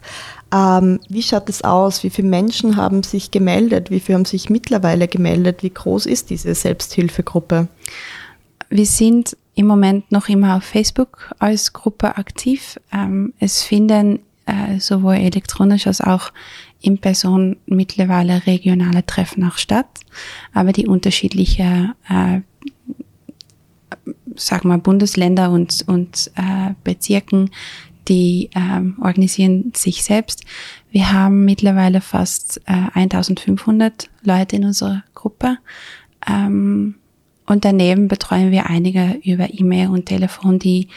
Ähm, 0.53 1.01
wie 1.09 1.21
schaut 1.21 1.49
es 1.49 1.63
aus? 1.63 2.03
Wie 2.03 2.09
viele 2.09 2.29
Menschen 2.29 2.77
haben 2.77 3.03
sich 3.03 3.29
gemeldet? 3.29 3.91
Wie 3.91 3.99
viele 3.99 4.19
haben 4.19 4.25
sich 4.25 4.49
mittlerweile 4.49 5.09
gemeldet? 5.09 5.63
Wie 5.63 5.69
groß 5.69 6.05
ist 6.05 6.29
diese 6.29 6.55
Selbsthilfegruppe? 6.55 7.67
Wir 8.69 8.85
sind 8.85 9.35
im 9.53 9.67
Moment 9.67 10.11
noch 10.13 10.29
immer 10.29 10.55
auf 10.55 10.63
Facebook 10.63 11.35
als 11.39 11.73
Gruppe 11.73 12.15
aktiv. 12.15 12.79
Ähm, 12.93 13.33
es 13.39 13.63
finden 13.63 14.19
äh, 14.49 14.79
sowohl 14.79 15.15
elektronisch 15.15 15.87
als 15.87 16.01
auch 16.01 16.31
in 16.81 16.97
Person 16.97 17.57
mittlerweile 17.65 18.45
regionale 18.47 19.05
Treffen 19.05 19.43
auch 19.43 19.57
statt, 19.57 19.87
aber 20.53 20.71
die 20.71 20.87
unterschiedliche 20.87 21.93
äh, 22.09 22.41
sag 24.35 24.65
mal 24.65 24.77
Bundesländer 24.77 25.51
und 25.51 25.83
und 25.87 26.31
äh, 26.35 26.73
Bezirken, 26.83 27.51
die 28.07 28.49
ähm, 28.55 28.97
organisieren 29.01 29.71
sich 29.75 30.03
selbst. 30.03 30.43
Wir 30.91 31.11
haben 31.11 31.45
mittlerweile 31.45 32.01
fast 32.01 32.61
äh, 32.65 32.87
1500 32.93 34.09
Leute 34.23 34.55
in 34.55 34.65
unserer 34.65 35.03
Gruppe. 35.13 35.57
Ähm, 36.27 36.95
und 37.45 37.65
daneben 37.65 38.07
betreuen 38.07 38.51
wir 38.51 38.67
einige 38.67 39.19
über 39.23 39.53
E-Mail 39.53 39.89
und 39.89 40.07
Telefon, 40.07 40.59
die 40.59 40.87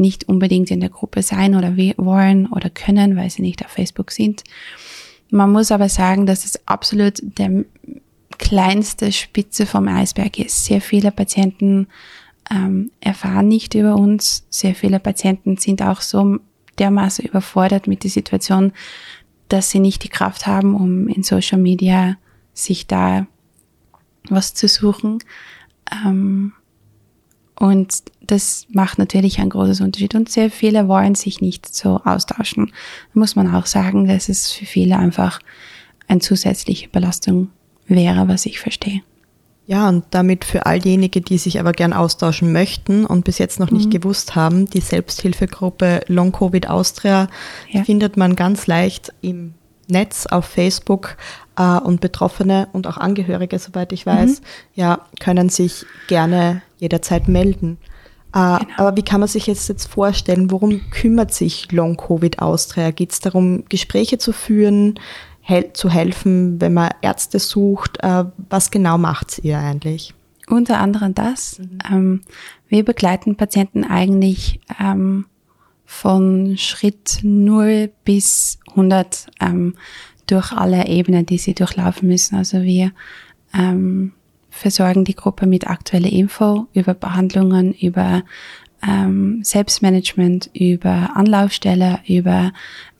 nicht 0.00 0.28
unbedingt 0.28 0.70
in 0.70 0.80
der 0.80 0.88
Gruppe 0.88 1.22
sein 1.22 1.54
oder 1.54 1.76
wollen 1.76 2.46
oder 2.46 2.70
können, 2.70 3.16
weil 3.16 3.30
sie 3.30 3.42
nicht 3.42 3.64
auf 3.64 3.70
Facebook 3.70 4.10
sind. 4.10 4.42
Man 5.30 5.52
muss 5.52 5.70
aber 5.70 5.88
sagen, 5.88 6.26
dass 6.26 6.44
es 6.44 6.66
absolut 6.66 7.20
der 7.22 7.64
kleinste 8.38 9.12
Spitze 9.12 9.66
vom 9.66 9.86
Eisberg 9.86 10.38
ist. 10.38 10.64
Sehr 10.64 10.80
viele 10.80 11.12
Patienten 11.12 11.86
ähm, 12.50 12.90
erfahren 13.00 13.46
nicht 13.46 13.74
über 13.74 13.94
uns. 13.94 14.46
Sehr 14.50 14.74
viele 14.74 14.98
Patienten 14.98 15.56
sind 15.56 15.82
auch 15.82 16.00
so 16.00 16.38
dermaßen 16.78 17.24
überfordert 17.24 17.86
mit 17.86 18.02
der 18.02 18.10
Situation, 18.10 18.72
dass 19.48 19.70
sie 19.70 19.80
nicht 19.80 20.02
die 20.02 20.08
Kraft 20.08 20.46
haben, 20.46 20.74
um 20.74 21.06
in 21.06 21.22
Social 21.22 21.58
Media 21.58 22.16
sich 22.54 22.86
da 22.86 23.26
was 24.28 24.54
zu 24.54 24.68
suchen. 24.68 25.18
Ähm, 25.92 26.52
und 27.60 28.02
das 28.22 28.66
macht 28.70 28.98
natürlich 28.98 29.38
einen 29.38 29.50
großen 29.50 29.84
Unterschied. 29.84 30.14
Und 30.14 30.30
sehr 30.30 30.50
viele 30.50 30.88
wollen 30.88 31.14
sich 31.14 31.42
nicht 31.42 31.72
so 31.72 32.00
austauschen. 32.02 32.72
Da 33.12 33.20
muss 33.20 33.36
man 33.36 33.54
auch 33.54 33.66
sagen, 33.66 34.08
dass 34.08 34.30
es 34.30 34.50
für 34.50 34.64
viele 34.64 34.96
einfach 34.96 35.40
eine 36.08 36.20
zusätzliche 36.20 36.88
Belastung 36.88 37.50
wäre, 37.86 38.28
was 38.28 38.46
ich 38.46 38.60
verstehe. 38.60 39.02
Ja, 39.66 39.90
und 39.90 40.04
damit 40.10 40.46
für 40.46 40.64
all 40.64 40.80
diejenigen, 40.80 41.22
die 41.22 41.36
sich 41.36 41.60
aber 41.60 41.72
gern 41.72 41.92
austauschen 41.92 42.50
möchten 42.50 43.04
und 43.04 43.26
bis 43.26 43.36
jetzt 43.36 43.60
noch 43.60 43.70
nicht 43.70 43.86
mhm. 43.86 43.90
gewusst 43.90 44.34
haben, 44.34 44.64
die 44.64 44.80
Selbsthilfegruppe 44.80 46.00
Long 46.06 46.32
Covid 46.32 46.66
Austria 46.68 47.28
ja. 47.68 47.84
findet 47.84 48.16
man 48.16 48.36
ganz 48.36 48.66
leicht 48.68 49.12
im 49.20 49.52
Netz 49.86 50.24
auf 50.24 50.46
Facebook 50.46 51.16
äh, 51.56 51.78
und 51.78 52.00
Betroffene 52.00 52.68
und 52.72 52.86
auch 52.86 52.96
Angehörige, 52.96 53.58
soweit 53.58 53.92
ich 53.92 54.06
weiß, 54.06 54.40
mhm. 54.40 54.44
ja, 54.74 55.00
können 55.20 55.50
sich 55.50 55.84
gerne 56.08 56.62
jederzeit 56.80 57.28
melden. 57.28 57.78
Äh, 58.34 58.58
genau. 58.58 58.60
Aber 58.76 58.96
wie 58.96 59.02
kann 59.02 59.20
man 59.20 59.28
sich 59.28 59.46
jetzt, 59.46 59.68
jetzt 59.68 59.86
vorstellen, 59.86 60.50
worum 60.50 60.80
kümmert 60.90 61.32
sich 61.32 61.70
Long 61.72 61.96
Covid 61.96 62.40
Austria? 62.40 62.90
Geht 62.90 63.12
es 63.12 63.20
darum, 63.20 63.64
Gespräche 63.68 64.18
zu 64.18 64.32
führen? 64.32 64.98
hel 65.50 65.72
zu 65.72 65.90
helfen, 65.90 66.60
wenn 66.60 66.74
man 66.74 66.90
Ärzte 67.02 67.38
sucht. 67.38 67.98
Äh, 68.02 68.24
was 68.48 68.70
genau 68.70 68.98
macht 68.98 69.40
ihr 69.42 69.58
eigentlich? 69.58 70.14
Unter 70.48 70.78
anderem 70.78 71.14
das. 71.14 71.58
Mhm. 71.58 71.78
Ähm, 71.90 72.20
wir 72.68 72.84
begleiten 72.84 73.36
Patienten 73.36 73.84
eigentlich 73.84 74.60
ähm, 74.80 75.26
von 75.84 76.56
Schritt 76.56 77.18
0 77.22 77.90
bis 78.04 78.58
100 78.70 79.26
ähm, 79.40 79.74
durch 80.26 80.52
alle 80.52 80.86
Ebenen, 80.86 81.26
die 81.26 81.38
sie 81.38 81.54
durchlaufen 81.54 82.08
müssen. 82.08 82.36
Also 82.36 82.62
wir 82.62 82.92
ähm, 83.52 84.12
versorgen 84.50 85.04
die 85.04 85.14
Gruppe 85.14 85.46
mit 85.46 85.68
aktueller 85.68 86.10
Info 86.10 86.66
über 86.74 86.94
Behandlungen, 86.94 87.72
über 87.72 88.22
ähm, 88.86 89.40
Selbstmanagement, 89.42 90.50
über 90.54 91.10
Anlaufstelle, 91.14 92.00
über 92.06 92.52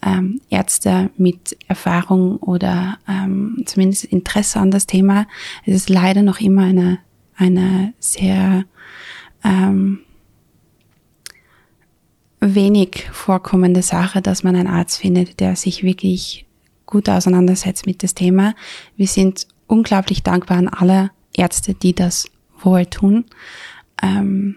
ähm, 0.02 0.40
Ärzte 0.50 1.10
mit 1.16 1.56
Erfahrung 1.68 2.36
oder 2.36 2.98
ähm, 3.08 3.62
zumindest 3.66 4.04
Interesse 4.04 4.60
an 4.60 4.70
das 4.70 4.86
Thema. 4.86 5.26
Es 5.64 5.74
ist 5.74 5.90
leider 5.90 6.22
noch 6.22 6.40
immer 6.40 6.64
eine, 6.64 6.98
eine 7.36 7.94
sehr 7.98 8.64
ähm, 9.44 10.00
wenig 12.40 13.08
vorkommende 13.12 13.82
Sache, 13.82 14.22
dass 14.22 14.42
man 14.42 14.56
einen 14.56 14.68
Arzt 14.68 14.98
findet, 14.98 15.40
der 15.40 15.56
sich 15.56 15.82
wirklich 15.82 16.46
gut 16.86 17.08
auseinandersetzt 17.08 17.86
mit 17.86 18.02
das 18.02 18.14
Thema. 18.14 18.54
Wir 18.96 19.06
sind 19.06 19.46
unglaublich 19.66 20.22
dankbar 20.22 20.58
an 20.58 20.68
alle 20.68 21.10
Ärzte, 21.34 21.74
die 21.74 21.94
das 21.94 22.26
wohl 22.62 22.86
tun. 22.86 23.24
Ähm, 24.02 24.56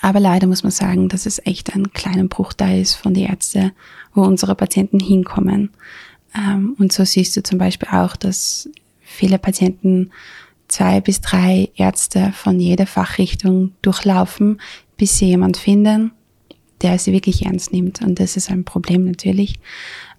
aber 0.00 0.20
leider 0.20 0.46
muss 0.46 0.62
man 0.62 0.72
sagen, 0.72 1.08
dass 1.08 1.26
es 1.26 1.44
echt 1.44 1.74
ein 1.74 1.92
kleiner 1.92 2.24
Bruchteil 2.24 2.80
ist 2.80 2.94
von 2.94 3.14
den 3.14 3.26
Ärzten, 3.28 3.72
wo 4.14 4.22
unsere 4.22 4.54
Patienten 4.54 5.00
hinkommen. 5.00 5.70
Ähm, 6.34 6.76
und 6.78 6.92
so 6.92 7.04
siehst 7.04 7.36
du 7.36 7.42
zum 7.42 7.58
Beispiel 7.58 7.88
auch, 7.88 8.16
dass 8.16 8.68
viele 9.00 9.38
Patienten 9.38 10.10
zwei 10.68 11.00
bis 11.00 11.20
drei 11.20 11.70
Ärzte 11.76 12.32
von 12.34 12.58
jeder 12.58 12.86
Fachrichtung 12.86 13.72
durchlaufen, 13.82 14.60
bis 14.96 15.18
sie 15.18 15.26
jemand 15.26 15.56
finden, 15.56 16.12
der 16.80 16.98
sie 16.98 17.12
wirklich 17.12 17.44
ernst 17.44 17.72
nimmt. 17.72 18.00
Und 18.02 18.18
das 18.20 18.36
ist 18.36 18.50
ein 18.50 18.64
Problem 18.64 19.04
natürlich. 19.04 19.58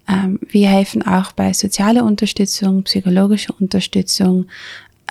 Ähm, 0.08 0.38
wir 0.48 0.68
helfen 0.68 1.02
auch 1.02 1.32
bei 1.32 1.52
sozialer 1.52 2.04
Unterstützung, 2.04 2.84
psychologischer 2.84 3.54
Unterstützung, 3.58 4.46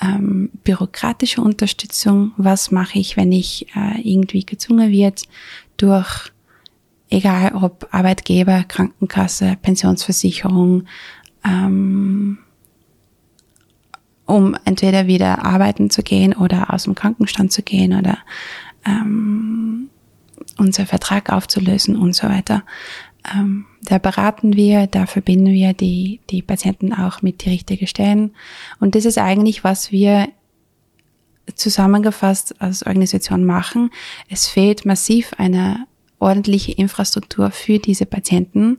ähm, 0.02 0.50
bürokratische 0.64 1.42
Unterstützung. 1.42 2.32
Was 2.38 2.72
mache 2.72 3.00
ich, 3.00 3.18
wenn 3.18 3.32
ich 3.32 3.68
äh, 3.76 4.02
irgendwie 4.02 4.46
gezwungen 4.46 4.92
wird 4.92 5.24
durch, 5.78 6.32
egal 7.10 7.54
ob 7.56 7.88
Arbeitgeber, 7.92 8.64
Krankenkasse, 8.64 9.58
Pensionsversicherung, 9.62 10.86
ähm, 11.46 12.40
um 14.26 14.56
entweder 14.66 15.08
wieder 15.08 15.46
arbeiten 15.46 15.90
zu 15.90 16.02
gehen 16.02 16.34
oder 16.34 16.74
aus 16.74 16.84
dem 16.84 16.96
Krankenstand 16.96 17.52
zu 17.52 17.62
gehen 17.62 17.94
oder 17.94 18.18
ähm, 18.86 19.90
unser 20.58 20.86
Vertrag 20.86 21.32
aufzulösen 21.32 21.96
und 21.96 22.16
so 22.16 22.28
weiter. 22.28 22.64
Ähm, 23.32 23.66
da 23.84 23.98
beraten 23.98 24.56
wir, 24.56 24.88
da 24.88 25.06
verbinden 25.06 25.52
wir 25.54 25.74
die, 25.74 26.20
die 26.30 26.42
Patienten 26.42 26.94
auch 26.94 27.22
mit 27.22 27.46
die 27.46 27.50
richtigen 27.50 27.88
Stellen. 27.88 28.32
Und 28.80 28.96
das 28.96 29.06
ist 29.06 29.18
eigentlich, 29.18 29.64
was 29.64 29.92
wir 29.92 30.28
zusammengefasst 31.56 32.62
als 32.62 32.86
Organisation 32.86 33.46
machen. 33.46 33.90
Es 34.30 34.48
fehlt 34.48 34.86
massiv 34.86 35.34
eine 35.38 35.86
ordentliche 36.20 36.72
Infrastruktur 36.72 37.52
für 37.52 37.80
diese 37.80 38.06
Patienten. 38.06 38.78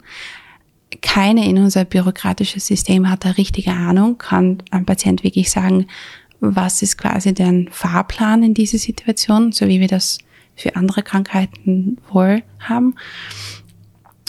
Keine 1.02 1.48
in 1.48 1.58
unser 1.58 1.84
bürokratisches 1.84 2.66
System 2.66 3.10
hat 3.10 3.24
eine 3.24 3.36
richtige 3.36 3.72
Ahnung, 3.72 4.16
kann 4.16 4.62
ein 4.70 4.86
Patient 4.86 5.24
wirklich 5.24 5.50
sagen, 5.50 5.86
was 6.40 6.82
ist 6.82 6.96
quasi 6.96 7.34
der 7.34 7.66
Fahrplan 7.70 8.42
in 8.42 8.54
dieser 8.54 8.78
Situation, 8.78 9.52
so 9.52 9.68
wie 9.68 9.80
wir 9.80 9.88
das 9.88 10.18
für 10.56 10.76
andere 10.76 11.02
Krankheiten 11.02 11.98
wohl 12.10 12.42
haben. 12.60 12.94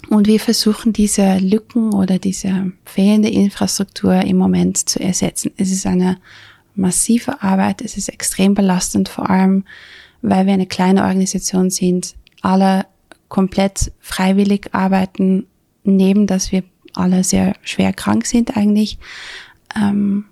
Und 0.09 0.27
wir 0.27 0.39
versuchen 0.39 0.93
diese 0.93 1.37
Lücken 1.39 1.93
oder 1.93 2.19
diese 2.19 2.71
fehlende 2.85 3.29
Infrastruktur 3.29 4.13
im 4.21 4.37
Moment 4.37 4.89
zu 4.89 4.99
ersetzen. 4.99 5.51
Es 5.57 5.71
ist 5.71 5.85
eine 5.85 6.17
massive 6.75 7.41
Arbeit, 7.41 7.81
es 7.81 7.97
ist 7.97 8.09
extrem 8.09 8.53
belastend, 8.53 9.09
vor 9.09 9.29
allem 9.29 9.63
weil 10.21 10.45
wir 10.45 10.53
eine 10.53 10.65
kleine 10.65 11.03
Organisation 11.03 11.69
sind, 11.69 12.15
alle 12.41 12.85
komplett 13.29 13.91
freiwillig 13.99 14.73
arbeiten, 14.73 15.45
neben 15.83 16.27
dass 16.27 16.51
wir 16.51 16.63
alle 16.93 17.23
sehr 17.23 17.55
schwer 17.63 17.93
krank 17.93 18.25
sind 18.25 18.57
eigentlich. 18.57 18.97
Ähm, 19.75 20.25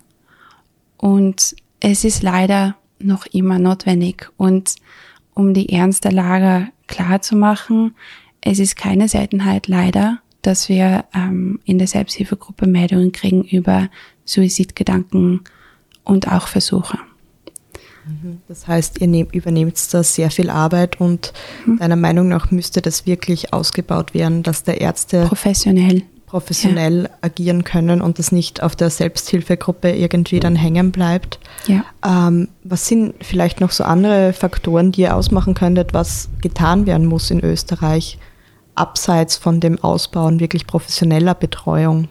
und 0.97 1.55
es 1.79 2.03
ist 2.03 2.23
leider 2.23 2.75
noch 2.99 3.25
immer 3.27 3.59
notwendig. 3.59 4.29
Und 4.37 4.75
um 5.33 5.53
die 5.53 5.69
ernste 5.69 6.09
Lage 6.09 6.69
klar 6.87 7.21
zu 7.21 7.35
machen, 7.35 7.95
es 8.45 8.59
ist 8.59 8.75
keine 8.75 9.07
Seltenheit 9.07 9.67
leider, 9.67 10.19
dass 10.41 10.69
wir 10.69 11.05
ähm, 11.13 11.59
in 11.63 11.77
der 11.77 11.87
Selbsthilfegruppe 11.87 12.67
Meldungen 12.67 13.11
kriegen 13.11 13.43
über 13.43 13.89
Suizidgedanken 14.25 15.41
und 16.03 16.29
auch 16.31 16.47
Versuche. 16.47 16.97
Mhm. 18.05 18.41
Das 18.47 18.67
heißt, 18.67 18.99
ihr 18.99 19.07
nehm, 19.07 19.27
übernehmt 19.31 19.93
da 19.93 20.03
sehr 20.03 20.29
viel 20.29 20.49
Arbeit 20.49 20.99
und 20.99 21.33
mhm. 21.65 21.77
deiner 21.77 21.95
Meinung 21.95 22.27
nach 22.27 22.51
müsste 22.51 22.81
das 22.81 23.05
wirklich 23.05 23.53
ausgebaut 23.53 24.13
werden, 24.13 24.43
dass 24.43 24.63
der 24.63 24.81
Ärzte 24.81 25.25
professionell, 25.25 26.03
professionell 26.25 27.03
ja. 27.03 27.09
agieren 27.21 27.63
können 27.63 28.01
und 28.01 28.19
das 28.19 28.33
nicht 28.33 28.61
auf 28.61 28.75
der 28.75 28.89
Selbsthilfegruppe 28.89 29.91
irgendwie 29.91 30.41
dann 30.41 30.57
hängen 30.57 30.91
bleibt. 30.91 31.39
Ja. 31.67 31.85
Ähm, 32.05 32.49
was 32.65 32.87
sind 32.87 33.15
vielleicht 33.21 33.61
noch 33.61 33.71
so 33.71 33.85
andere 33.85 34.33
Faktoren, 34.33 34.91
die 34.91 35.01
ihr 35.01 35.15
ausmachen 35.15 35.53
könntet, 35.53 35.93
was 35.93 36.29
getan 36.41 36.85
werden 36.85 37.05
muss 37.05 37.31
in 37.31 37.39
Österreich, 37.39 38.17
abseits 38.75 39.35
von 39.35 39.59
dem 39.59 39.79
Ausbauen 39.79 40.39
wirklich 40.39 40.67
professioneller 40.67 41.35
Betreuung? 41.35 42.07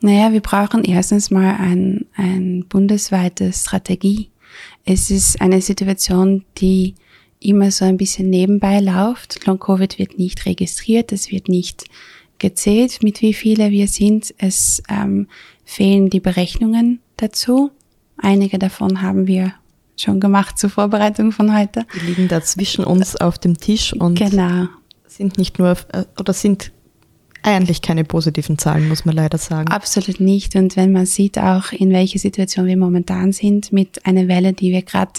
Naja, 0.00 0.32
wir 0.32 0.40
brauchen 0.40 0.84
erstens 0.84 1.30
mal 1.30 1.56
ein, 1.56 2.06
ein 2.14 2.64
bundesweite 2.68 3.52
Strategie. 3.52 4.30
Es 4.84 5.10
ist 5.10 5.40
eine 5.40 5.60
Situation, 5.60 6.44
die 6.58 6.94
immer 7.40 7.70
so 7.70 7.84
ein 7.84 7.96
bisschen 7.96 8.30
nebenbei 8.30 8.80
läuft. 8.80 9.44
Long-Covid 9.46 9.98
wird 9.98 10.18
nicht 10.18 10.46
registriert, 10.46 11.12
es 11.12 11.30
wird 11.30 11.48
nicht 11.48 11.84
gezählt, 12.38 13.02
mit 13.02 13.20
wie 13.22 13.34
viele 13.34 13.70
wir 13.70 13.88
sind. 13.88 14.34
Es 14.38 14.82
ähm, 14.88 15.28
fehlen 15.64 16.10
die 16.10 16.20
Berechnungen 16.20 17.00
dazu. 17.16 17.70
Einige 18.16 18.58
davon 18.58 19.02
haben 19.02 19.26
wir 19.26 19.52
schon 19.96 20.20
gemacht 20.20 20.58
zur 20.58 20.70
Vorbereitung 20.70 21.32
von 21.32 21.56
heute. 21.56 21.84
Die 21.94 22.06
liegen 22.06 22.28
da 22.28 22.40
zwischen 22.40 22.84
uns 22.84 23.16
auf 23.16 23.38
dem 23.38 23.58
Tisch 23.58 23.92
und 23.92 24.16
genau 24.16 24.68
sind 25.08 25.38
nicht 25.38 25.58
nur 25.58 25.76
äh, 25.92 26.04
oder 26.18 26.32
sind 26.32 26.72
eigentlich 27.42 27.82
keine 27.82 28.04
positiven 28.04 28.58
Zahlen, 28.58 28.88
muss 28.88 29.04
man 29.04 29.14
leider 29.14 29.38
sagen. 29.38 29.68
Absolut 29.68 30.20
nicht. 30.20 30.56
Und 30.56 30.76
wenn 30.76 30.92
man 30.92 31.06
sieht 31.06 31.38
auch, 31.38 31.72
in 31.72 31.90
welcher 31.92 32.18
Situation 32.18 32.66
wir 32.66 32.76
momentan 32.76 33.32
sind, 33.32 33.72
mit 33.72 34.04
einer 34.06 34.28
Welle, 34.28 34.52
die 34.52 34.72
wir 34.72 34.82
gerade 34.82 35.12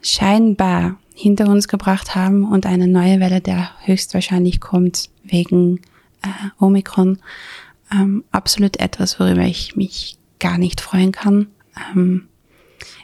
scheinbar 0.00 0.98
hinter 1.14 1.48
uns 1.48 1.66
gebracht 1.66 2.14
haben 2.14 2.44
und 2.44 2.66
eine 2.66 2.86
neue 2.86 3.18
Welle, 3.18 3.40
der 3.40 3.70
höchstwahrscheinlich 3.84 4.60
kommt 4.60 5.10
wegen 5.24 5.80
äh, 6.22 6.62
Omikron, 6.64 7.18
ähm, 7.92 8.24
absolut 8.30 8.78
etwas, 8.78 9.18
worüber 9.18 9.42
ich 9.42 9.74
mich 9.74 10.16
gar 10.38 10.58
nicht 10.58 10.80
freuen 10.80 11.10
kann. 11.12 11.48
Ähm, 11.92 12.28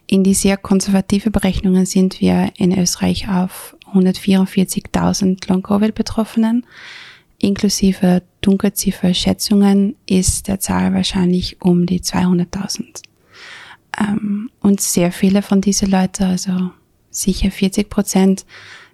In 0.07 0.23
die 0.23 0.35
sehr 0.35 0.57
konservative 0.57 1.31
Berechnungen 1.31 1.87
sind 1.87 2.20
wir 2.20 2.53
in 2.57 2.79
Österreich 2.79 3.29
auf 3.29 3.77
144.000 3.94 5.48
Long-Covid-Betroffenen. 5.48 6.66
Inklusive 7.38 8.22
Dunkelziffer-Schätzungen 8.40 9.96
ist 10.07 10.48
der 10.48 10.61
Zahl 10.61 10.94
wahrscheinlich 10.94 11.61
um 11.62 11.87
die 11.87 12.00
200.000. 12.00 13.02
Ähm, 13.98 14.50
und 14.61 14.80
sehr 14.80 15.12
viele 15.12 15.42
von 15.42 15.61
diesen 15.61 15.90
Leuten, 15.90 16.24
also 16.24 16.70
sicher 17.11 17.50
40 17.50 17.88
Prozent, 17.88 18.44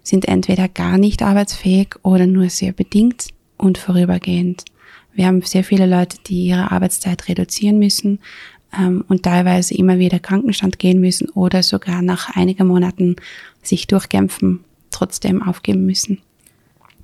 sind 0.03 0.27
entweder 0.27 0.67
gar 0.67 0.97
nicht 0.97 1.21
arbeitsfähig 1.21 1.95
oder 2.03 2.27
nur 2.27 2.49
sehr 2.49 2.73
bedingt 2.73 3.27
und 3.57 3.77
vorübergehend. 3.77 4.65
Wir 5.13 5.27
haben 5.27 5.41
sehr 5.41 5.63
viele 5.63 5.85
Leute, 5.85 6.17
die 6.25 6.47
ihre 6.47 6.71
Arbeitszeit 6.71 7.27
reduzieren 7.27 7.79
müssen 7.79 8.19
ähm, 8.77 9.03
und 9.07 9.23
teilweise 9.23 9.75
immer 9.75 9.99
wieder 9.99 10.19
Krankenstand 10.19 10.79
gehen 10.79 10.99
müssen 10.99 11.29
oder 11.29 11.63
sogar 11.63 12.01
nach 12.01 12.35
einigen 12.35 12.67
Monaten 12.67 13.15
sich 13.61 13.87
durchkämpfen, 13.87 14.63
trotzdem 14.91 15.41
aufgeben 15.41 15.85
müssen. 15.85 16.21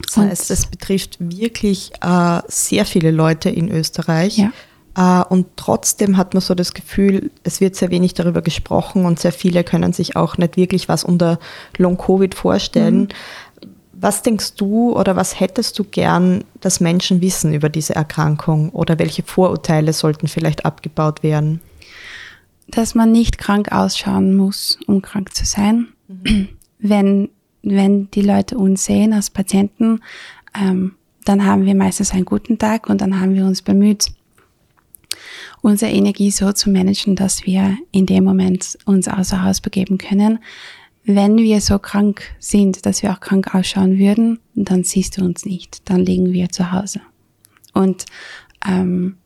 Das 0.05 0.17
heißt, 0.17 0.51
es 0.51 0.67
betrifft 0.67 1.17
wirklich 1.19 1.91
äh, 2.01 2.41
sehr 2.47 2.85
viele 2.85 3.11
Leute 3.11 3.49
in 3.49 3.71
Österreich. 3.71 4.37
Ja. 4.37 4.51
Äh, 4.97 5.23
und 5.29 5.47
trotzdem 5.55 6.17
hat 6.17 6.33
man 6.33 6.41
so 6.41 6.55
das 6.55 6.73
Gefühl, 6.73 7.31
es 7.43 7.61
wird 7.61 7.75
sehr 7.75 7.91
wenig 7.91 8.13
darüber 8.13 8.41
gesprochen 8.41 9.05
und 9.05 9.19
sehr 9.19 9.31
viele 9.31 9.63
können 9.63 9.93
sich 9.93 10.15
auch 10.15 10.37
nicht 10.37 10.57
wirklich 10.57 10.89
was 10.89 11.03
unter 11.03 11.39
Long-Covid 11.77 12.35
vorstellen. 12.35 13.01
Mhm. 13.01 13.07
Was 13.99 14.21
denkst 14.21 14.53
du 14.55 14.95
oder 14.95 15.15
was 15.15 15.39
hättest 15.39 15.79
du 15.79 15.83
gern, 15.83 16.43
dass 16.61 16.79
Menschen 16.79 17.21
wissen 17.21 17.53
über 17.53 17.69
diese 17.69 17.95
Erkrankung 17.95 18.69
oder 18.69 18.99
welche 18.99 19.23
Vorurteile 19.23 19.91
sollten 19.93 20.27
vielleicht 20.27 20.65
abgebaut 20.65 21.23
werden? 21.23 21.61
Dass 22.67 22.93
man 22.93 23.11
nicht 23.11 23.39
krank 23.39 23.71
ausschauen 23.71 24.35
muss, 24.35 24.77
um 24.85 25.01
krank 25.01 25.33
zu 25.33 25.45
sein. 25.45 25.87
Mhm. 26.07 26.49
Wenn, 26.79 27.29
wenn 27.61 28.09
die 28.11 28.21
Leute 28.21 28.57
uns 28.57 28.85
sehen 28.85 29.13
als 29.13 29.29
Patienten, 29.29 30.01
ähm, 30.59 30.95
dann 31.25 31.45
haben 31.45 31.65
wir 31.65 31.75
meistens 31.75 32.11
einen 32.11 32.25
guten 32.25 32.57
Tag 32.57 32.89
und 32.89 33.01
dann 33.01 33.19
haben 33.19 33.35
wir 33.35 33.45
uns 33.45 33.61
bemüht, 33.61 34.07
unsere 35.61 35.91
Energie 35.91 36.31
so 36.31 36.53
zu 36.53 36.69
managen, 36.69 37.15
dass 37.15 37.45
wir 37.45 37.77
in 37.91 38.05
dem 38.05 38.23
Moment 38.23 38.77
uns 38.85 39.07
außer 39.07 39.43
Haus 39.43 39.59
begeben 39.59 39.97
können, 39.97 40.39
wenn 41.03 41.37
wir 41.37 41.61
so 41.61 41.79
krank 41.79 42.21
sind, 42.37 42.85
dass 42.85 43.01
wir 43.01 43.11
auch 43.11 43.21
krank 43.21 43.55
ausschauen 43.55 43.97
würden, 43.97 44.39
dann 44.55 44.83
siehst 44.83 45.17
du 45.17 45.23
uns 45.23 45.45
nicht, 45.45 45.89
dann 45.89 46.01
liegen 46.01 46.33
wir 46.33 46.49
zu 46.49 46.73
Hause. 46.73 46.99
Und 47.73 48.05
ähm, 48.67 49.17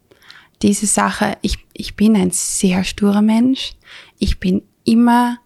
diese 0.61 0.85
Sache, 0.85 1.37
ich, 1.41 1.57
ich 1.73 1.95
bin 1.95 2.15
ein 2.15 2.29
sehr 2.29 2.83
sturer 2.83 3.23
Mensch. 3.23 3.73
Ich 4.19 4.39
bin 4.39 4.61
immer 4.83 5.39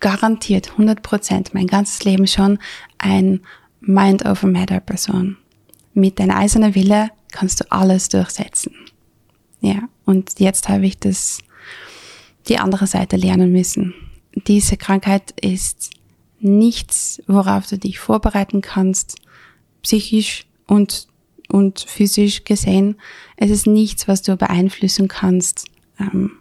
garantiert 0.00 0.72
100 0.72 1.02
Prozent 1.02 1.54
mein 1.54 1.66
ganzes 1.66 2.04
Leben 2.04 2.26
schon 2.26 2.58
ein 2.98 3.40
Mind 3.80 4.24
over 4.24 4.46
Matter 4.46 4.80
Person. 4.80 5.36
Mit 5.94 6.18
deiner 6.18 6.36
eisernen 6.36 6.74
Wille 6.74 7.10
kannst 7.32 7.60
du 7.60 7.70
alles 7.70 8.08
durchsetzen. 8.08 8.74
Ja, 9.60 9.88
und 10.04 10.38
jetzt 10.38 10.68
habe 10.68 10.86
ich 10.86 10.98
das, 10.98 11.38
die 12.48 12.58
andere 12.58 12.86
Seite 12.86 13.16
lernen 13.16 13.52
müssen 13.52 13.94
diese 14.44 14.76
Krankheit 14.76 15.32
ist 15.40 15.90
nichts, 16.38 17.22
worauf 17.26 17.66
du 17.66 17.78
dich 17.78 17.98
vorbereiten 17.98 18.60
kannst, 18.60 19.16
psychisch 19.82 20.46
und, 20.66 21.08
und 21.48 21.80
physisch 21.80 22.44
gesehen. 22.44 22.96
Es 23.36 23.50
ist 23.50 23.66
nichts, 23.66 24.06
was 24.06 24.22
du 24.22 24.36
beeinflussen 24.36 25.08
kannst 25.08 25.66
ähm, 25.98 26.32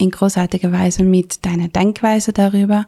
in 0.00 0.10
großartiger 0.10 0.72
Weise 0.72 1.02
mit 1.02 1.44
deiner 1.44 1.68
Denkweise 1.68 2.32
darüber. 2.32 2.86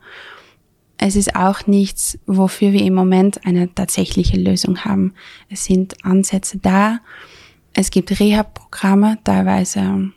Es 0.99 1.17
ist 1.17 1.35
auch 1.35 1.67
nichts, 1.67 2.19
wofür 2.27 2.73
wir 2.73 2.83
im 2.83 2.95
Moment 2.95 3.45
eine 3.45 3.75
tatsächliche 3.75 4.37
Lösung 4.37 4.85
haben. 4.85 5.15
Es 5.49 5.65
sind 5.65 6.05
Ansätze 6.05 6.59
da. 6.59 7.01
Es 7.73 7.91
gibt 7.91 8.19
Reha-Programme, 8.21 9.19
teilweise 9.25 10.13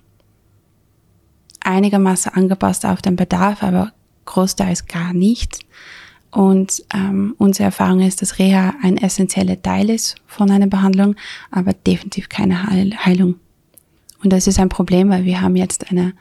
einigermaßen 1.62 2.34
angepasst 2.34 2.86
auf 2.86 3.02
den 3.02 3.16
Bedarf, 3.16 3.64
aber 3.64 3.94
großteils 4.26 4.86
gar 4.86 5.14
nicht. 5.14 5.66
Und 6.32 6.84
ähm, 6.94 7.34
unsere 7.38 7.66
Erfahrung 7.66 8.02
ist, 8.02 8.22
dass 8.22 8.40
Reha 8.40 8.74
ein 8.84 8.98
essentieller 8.98 9.62
Teil 9.62 9.90
ist 9.90 10.16
von 10.28 10.52
einer 10.52 10.68
Behandlung, 10.68 11.16
aber 11.50 11.74
definitiv 11.74 12.30
keine 12.30 12.68
Heil 12.68 12.94
Heilung. 13.06 13.36
Und 14.22 14.34
das 14.34 14.48
ist 14.48 14.60
ein 14.60 14.70
Problem, 14.70 15.10
weil 15.10 15.24
wir 15.24 15.42
haben 15.42 15.56
jetzt 15.56 15.90
eine 15.92 16.14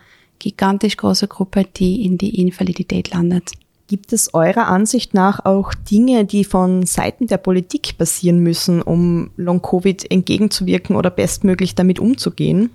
gigantisch 0.44 0.98
große 0.98 1.26
Gruppe, 1.26 1.64
die 1.64 2.04
in 2.04 2.18
die 2.18 2.38
Invalidität 2.38 3.14
landet. 3.14 3.52
Gibt 3.86 4.12
es 4.12 4.34
eurer 4.34 4.66
Ansicht 4.66 5.14
nach 5.14 5.44
auch 5.44 5.72
Dinge, 5.72 6.26
die 6.26 6.44
von 6.44 6.84
Seiten 6.84 7.26
der 7.26 7.38
Politik 7.38 7.96
passieren 7.96 8.40
müssen, 8.40 8.82
um 8.82 9.30
Long-Covid 9.36 10.10
entgegenzuwirken 10.10 10.96
oder 10.96 11.10
bestmöglich 11.10 11.74
damit 11.74 11.98
umzugehen? 11.98 12.70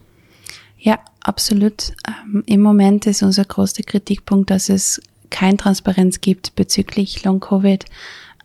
Ja, 0.79 0.97
absolut. 1.21 1.93
Ähm, 2.08 2.43
Im 2.47 2.62
Moment 2.62 3.05
ist 3.05 3.21
unser 3.21 3.45
größter 3.45 3.84
Kritikpunkt, 3.84 4.49
dass 4.49 4.69
es 4.69 4.99
kein 5.29 5.58
Transparenz 5.58 6.21
gibt 6.21 6.55
bezüglich 6.55 7.23
Long-Covid, 7.23 7.86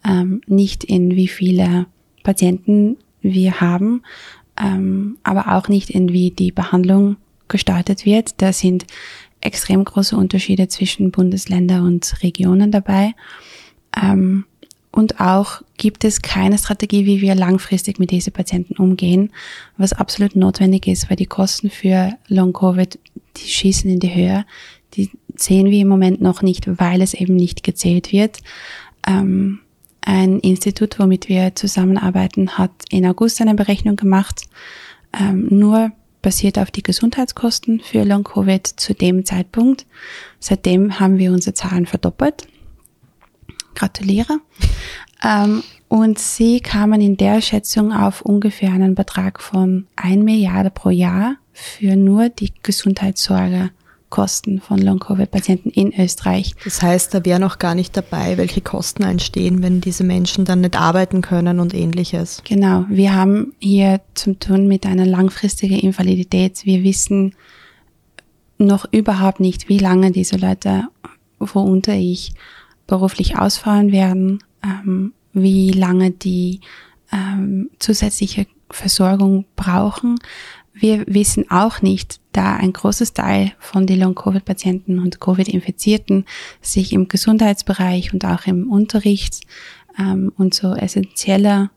ähm, 0.06 0.42
nicht 0.46 0.84
in 0.84 1.12
wie 1.12 1.28
viele 1.28 1.86
Patienten 2.24 2.98
wir 3.22 3.62
haben, 3.62 4.02
ähm, 4.60 5.16
aber 5.22 5.56
auch 5.56 5.68
nicht 5.68 5.88
in 5.88 6.12
wie 6.12 6.30
die 6.30 6.52
Behandlung 6.52 7.16
gestartet 7.48 8.04
wird. 8.04 8.40
Da 8.42 8.52
sind 8.52 8.86
extrem 9.40 9.84
große 9.84 10.16
Unterschiede 10.16 10.68
zwischen 10.68 11.10
Bundesländer 11.10 11.82
und 11.82 12.22
Regionen 12.22 12.70
dabei. 12.70 13.12
Ähm, 14.00 14.44
und 14.90 15.20
auch 15.20 15.62
gibt 15.76 16.04
es 16.04 16.22
keine 16.22 16.56
Strategie, 16.56 17.04
wie 17.04 17.20
wir 17.20 17.34
langfristig 17.34 17.98
mit 17.98 18.12
diesen 18.12 18.32
Patienten 18.32 18.76
umgehen, 18.76 19.32
was 19.76 19.92
absolut 19.92 20.36
notwendig 20.36 20.86
ist, 20.86 21.10
weil 21.10 21.16
die 21.16 21.26
Kosten 21.26 21.68
für 21.68 22.12
Long-Covid, 22.28 22.98
die 23.36 23.48
schießen 23.48 23.90
in 23.90 23.98
die 23.98 24.14
Höhe. 24.14 24.46
Die 24.94 25.10
sehen 25.34 25.70
wir 25.70 25.80
im 25.80 25.88
Moment 25.88 26.20
noch 26.20 26.42
nicht, 26.42 26.78
weil 26.78 27.02
es 27.02 27.12
eben 27.12 27.34
nicht 27.34 27.64
gezählt 27.64 28.12
wird. 28.12 28.38
Ähm, 29.04 29.58
ein 30.00 30.38
Institut, 30.40 30.98
womit 31.00 31.28
wir 31.28 31.56
zusammenarbeiten, 31.56 32.56
hat 32.56 32.70
in 32.90 33.04
August 33.04 33.40
eine 33.40 33.54
Berechnung 33.54 33.96
gemacht, 33.96 34.42
ähm, 35.18 35.48
nur 35.50 35.90
basiert 36.24 36.58
auf 36.58 36.70
die 36.70 36.82
Gesundheitskosten 36.82 37.80
für 37.80 38.02
Long-Covid 38.02 38.66
zu 38.66 38.94
dem 38.94 39.26
Zeitpunkt. 39.26 39.84
Seitdem 40.40 40.98
haben 40.98 41.18
wir 41.18 41.30
unsere 41.30 41.52
Zahlen 41.52 41.84
verdoppelt. 41.84 42.48
Gratuliere. 43.74 44.40
Ähm, 45.22 45.62
und 45.88 46.18
sie 46.18 46.60
kamen 46.60 47.02
in 47.02 47.18
der 47.18 47.42
Schätzung 47.42 47.92
auf 47.92 48.22
ungefähr 48.22 48.72
einen 48.72 48.94
Betrag 48.94 49.38
von 49.38 49.86
1 49.96 50.24
Milliarde 50.24 50.70
pro 50.70 50.88
Jahr 50.88 51.36
für 51.52 51.94
nur 51.94 52.30
die 52.30 52.52
Gesundheitssorge 52.62 53.70
Kosten 54.14 54.60
von 54.60 54.78
Long-Covid-Patienten 54.78 55.70
in 55.70 55.92
Österreich. 55.92 56.54
Das 56.62 56.80
heißt, 56.80 57.12
da 57.12 57.24
wäre 57.24 57.40
noch 57.40 57.58
gar 57.58 57.74
nicht 57.74 57.96
dabei, 57.96 58.38
welche 58.38 58.60
Kosten 58.60 59.02
entstehen, 59.02 59.60
wenn 59.60 59.80
diese 59.80 60.04
Menschen 60.04 60.44
dann 60.44 60.60
nicht 60.60 60.78
arbeiten 60.78 61.20
können 61.20 61.58
und 61.58 61.74
ähnliches. 61.74 62.40
Genau, 62.44 62.84
wir 62.88 63.12
haben 63.12 63.54
hier 63.58 64.00
zu 64.14 64.38
tun 64.38 64.68
mit 64.68 64.86
einer 64.86 65.04
langfristigen 65.04 65.80
Invalidität. 65.80 66.64
Wir 66.64 66.84
wissen 66.84 67.34
noch 68.56 68.86
überhaupt 68.92 69.40
nicht, 69.40 69.68
wie 69.68 69.78
lange 69.78 70.12
diese 70.12 70.36
Leute, 70.36 70.84
worunter 71.40 71.94
ich, 71.94 72.34
beruflich 72.86 73.36
ausfallen 73.36 73.90
werden, 73.90 74.44
ähm, 74.62 75.12
wie 75.32 75.72
lange 75.72 76.12
die 76.12 76.60
ähm, 77.10 77.68
zusätzliche 77.80 78.46
Versorgung 78.70 79.44
brauchen. 79.56 80.20
Wir 80.76 81.04
wissen 81.06 81.48
auch 81.52 81.82
nicht, 81.82 82.20
da 82.32 82.56
ein 82.56 82.72
großes 82.72 83.12
Teil 83.12 83.52
von 83.60 83.86
den 83.86 84.00
Long-Covid-Patienten 84.00 84.98
und 84.98 85.20
Covid-Infizierten 85.20 86.24
sich 86.60 86.92
im 86.92 87.06
Gesundheitsbereich 87.06 88.12
und 88.12 88.24
auch 88.24 88.46
im 88.46 88.68
Unterricht 88.68 89.42
ähm, 89.96 90.32
und 90.36 90.52
so 90.52 90.74
essentielle 90.74 91.70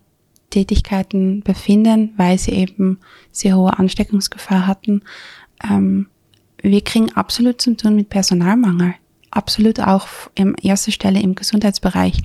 Tätigkeiten 0.50 1.42
befinden, 1.42 2.14
weil 2.18 2.40
sie 2.40 2.54
eben 2.54 3.00
sehr 3.32 3.56
hohe 3.56 3.78
Ansteckungsgefahr 3.78 4.66
hatten. 4.66 5.04
Ähm, 5.64 6.08
wir 6.64 6.82
kriegen 6.82 7.14
absolut 7.14 7.62
zu 7.62 7.78
tun 7.78 7.96
mit 7.96 8.10
Personalmangel. 8.10 8.96
Absolut 9.30 9.80
auch 9.80 10.08
in 10.34 10.56
erster 10.56 10.92
Stelle 10.92 11.22
im 11.22 11.36
Gesundheitsbereich. 11.36 12.24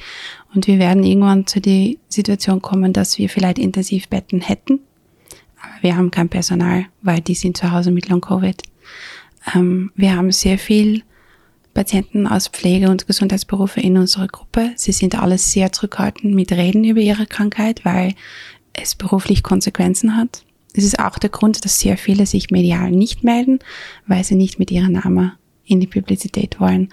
Und 0.55 0.67
wir 0.67 0.79
werden 0.79 1.05
irgendwann 1.05 1.47
zu 1.47 1.61
der 1.61 1.97
Situation 2.09 2.63
kommen, 2.63 2.95
dass 2.95 3.19
wir 3.19 3.29
vielleicht 3.29 3.59
Intensivbetten 3.59 4.41
hätten 4.41 4.81
wir 5.81 5.97
haben 5.97 6.11
kein 6.11 6.29
Personal, 6.29 6.87
weil 7.03 7.21
die 7.21 7.35
sind 7.35 7.57
zu 7.57 7.71
Hause 7.71 7.91
mit 7.91 8.09
Long-Covid. 8.09 8.63
Ähm, 9.55 9.91
wir 9.95 10.17
haben 10.17 10.33
sehr 10.33 10.59
viel 10.59 11.03
Patienten 11.75 12.27
aus 12.27 12.49
Pflege- 12.49 12.91
und 12.91 13.07
Gesundheitsberufe 13.07 13.81
in 13.81 13.97
unserer 13.97 14.29
Gruppe. 14.29 14.73
Sie 14.77 14.93
sind 14.93 15.21
alle 15.21 15.39
sehr 15.39 15.73
zurückhaltend 15.73 16.35
mit 16.35 16.53
Reden 16.53 16.85
über 16.85 17.01
ihre 17.01 17.27
Krankheit, 17.27 17.85
weil 17.85 18.15
es 18.75 18.95
beruflich 18.95 19.43
Konsequenzen 19.43 20.17
hat. 20.17 20.45
Es 20.75 20.85
ist 20.85 20.99
auch 20.99 21.19
der 21.19 21.31
Grund, 21.31 21.65
dass 21.65 21.81
sehr 21.81 21.97
viele 21.97 22.27
sich 22.27 22.51
medial 22.51 22.91
nicht 22.91 23.25
melden, 23.25 23.59
weil 24.07 24.25
sie 24.25 24.35
nicht 24.35 24.59
mit 24.59 24.71
ihrem 24.71 24.93
Namen 24.93 25.33
in 25.65 25.81
die 25.81 25.87
Publizität 25.87 26.61
wollen. 26.61 26.89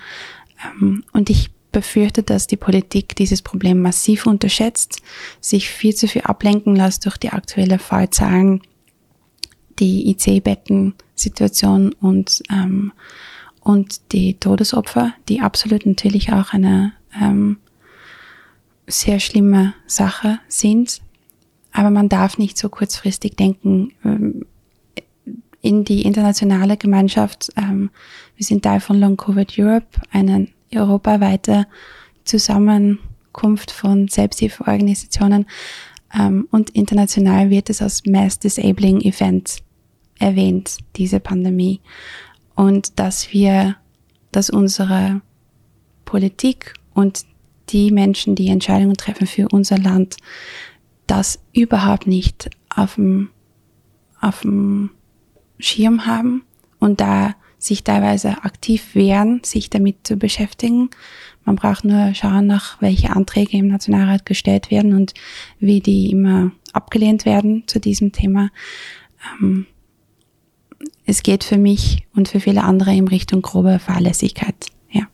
Ähm, 0.66 1.04
und 1.14 1.30
ich 1.30 1.52
befürchte, 1.72 2.24
dass 2.24 2.48
die 2.48 2.58
Politik 2.58 3.16
dieses 3.16 3.42
Problem 3.42 3.82
massiv 3.82 4.26
unterschätzt, 4.26 5.02
sich 5.40 5.70
viel 5.70 5.96
zu 5.96 6.08
viel 6.08 6.24
ablenken 6.24 6.76
lässt 6.76 7.06
durch 7.06 7.18
die 7.18 7.30
aktuelle 7.30 7.80
Fallzahlen, 7.80 8.62
die 9.80 10.10
IC-Betten-Situation 10.10 11.94
und, 11.94 12.44
ähm, 12.52 12.92
und 13.62 14.12
die 14.12 14.36
Todesopfer, 14.36 15.14
die 15.28 15.42
absolut 15.42 15.86
natürlich 15.86 16.34
auch 16.34 16.54
eine 16.54 16.94
ähm, 17.20 17.58
sehr 18.88 19.20
schlimme 19.20 19.74
Sache 19.86 20.40
sind. 20.48 21.02
Aber 21.72 21.92
man 21.92 22.10
darf 22.10 22.38
nicht 22.38 22.58
so 22.58 22.70
kurzfristig 22.70 23.36
denken 23.36 23.94
ähm, 24.04 24.46
in 25.62 25.84
die 25.84 26.02
internationale 26.02 26.78
Gemeinschaft. 26.78 27.50
Ähm, 27.56 27.92
wir 28.36 28.46
sind 28.46 28.64
Teil 28.64 28.80
von 28.80 29.00
Long 29.00 29.18
Covid 29.18 29.58
Europe, 29.58 30.02
eine 30.12 30.48
europaweite 30.74 31.68
Zusammenkunft 32.24 33.72
von 33.72 34.08
Selbsthilfeorganisationen. 34.08 35.46
Ähm, 36.14 36.48
und 36.52 36.72
international 36.72 37.50
wird 37.50 37.70
es 37.70 37.82
als 37.82 38.06
Mass 38.06 38.40
Disabling 38.40 39.02
Event 39.02 39.64
erwähnt, 40.20 40.78
diese 40.96 41.20
Pandemie. 41.20 41.82
Und 42.56 43.00
dass 43.00 43.32
wir, 43.32 43.78
dass 44.32 44.50
unsere 44.50 45.22
Politik 46.06 46.74
und 46.94 47.26
die 47.70 47.92
Menschen, 47.92 48.36
die 48.36 48.50
Entscheidungen 48.50 48.98
treffen 48.98 49.28
für 49.28 49.48
unser 49.50 49.78
Land, 49.78 50.18
das 51.08 51.40
überhaupt 51.54 52.08
nicht 52.08 52.50
auf 52.76 52.96
dem, 52.96 53.30
auf 54.20 54.42
dem 54.42 54.92
Schirm 55.60 56.06
haben 56.06 56.44
und 56.80 57.02
da 57.02 57.36
sich 57.60 57.84
teilweise 57.84 58.44
aktiv 58.44 58.96
wehren, 58.96 59.42
sich 59.44 59.70
damit 59.70 60.08
zu 60.08 60.16
beschäftigen. 60.16 60.90
Man 61.46 61.58
braucht 61.58 61.84
nur 61.84 62.14
schauen 62.16 62.48
nach, 62.48 62.82
welche 62.82 63.12
Anträge 63.12 63.58
im 63.58 63.68
Nationalrat 63.68 64.26
gestellt 64.26 64.72
werden 64.72 64.94
und 64.94 65.14
wie 65.60 65.82
die 65.82 66.10
immer 66.10 66.52
abgelehnt 66.74 67.26
werden 67.26 67.64
zu 67.68 67.80
diesem 67.80 68.12
Thema. 68.12 68.50
Ähm, 69.42 69.66
es 71.06 71.24
geht 71.24 71.44
für 71.44 71.58
mich 71.58 72.06
und 72.16 72.30
für 72.30 72.40
viele 72.40 72.64
andere 72.64 72.96
in 72.96 73.08
Richtung 73.08 73.42
grobe 73.42 73.80
Fahrlässigkeit. 73.80 74.68
Ja. 74.92 75.08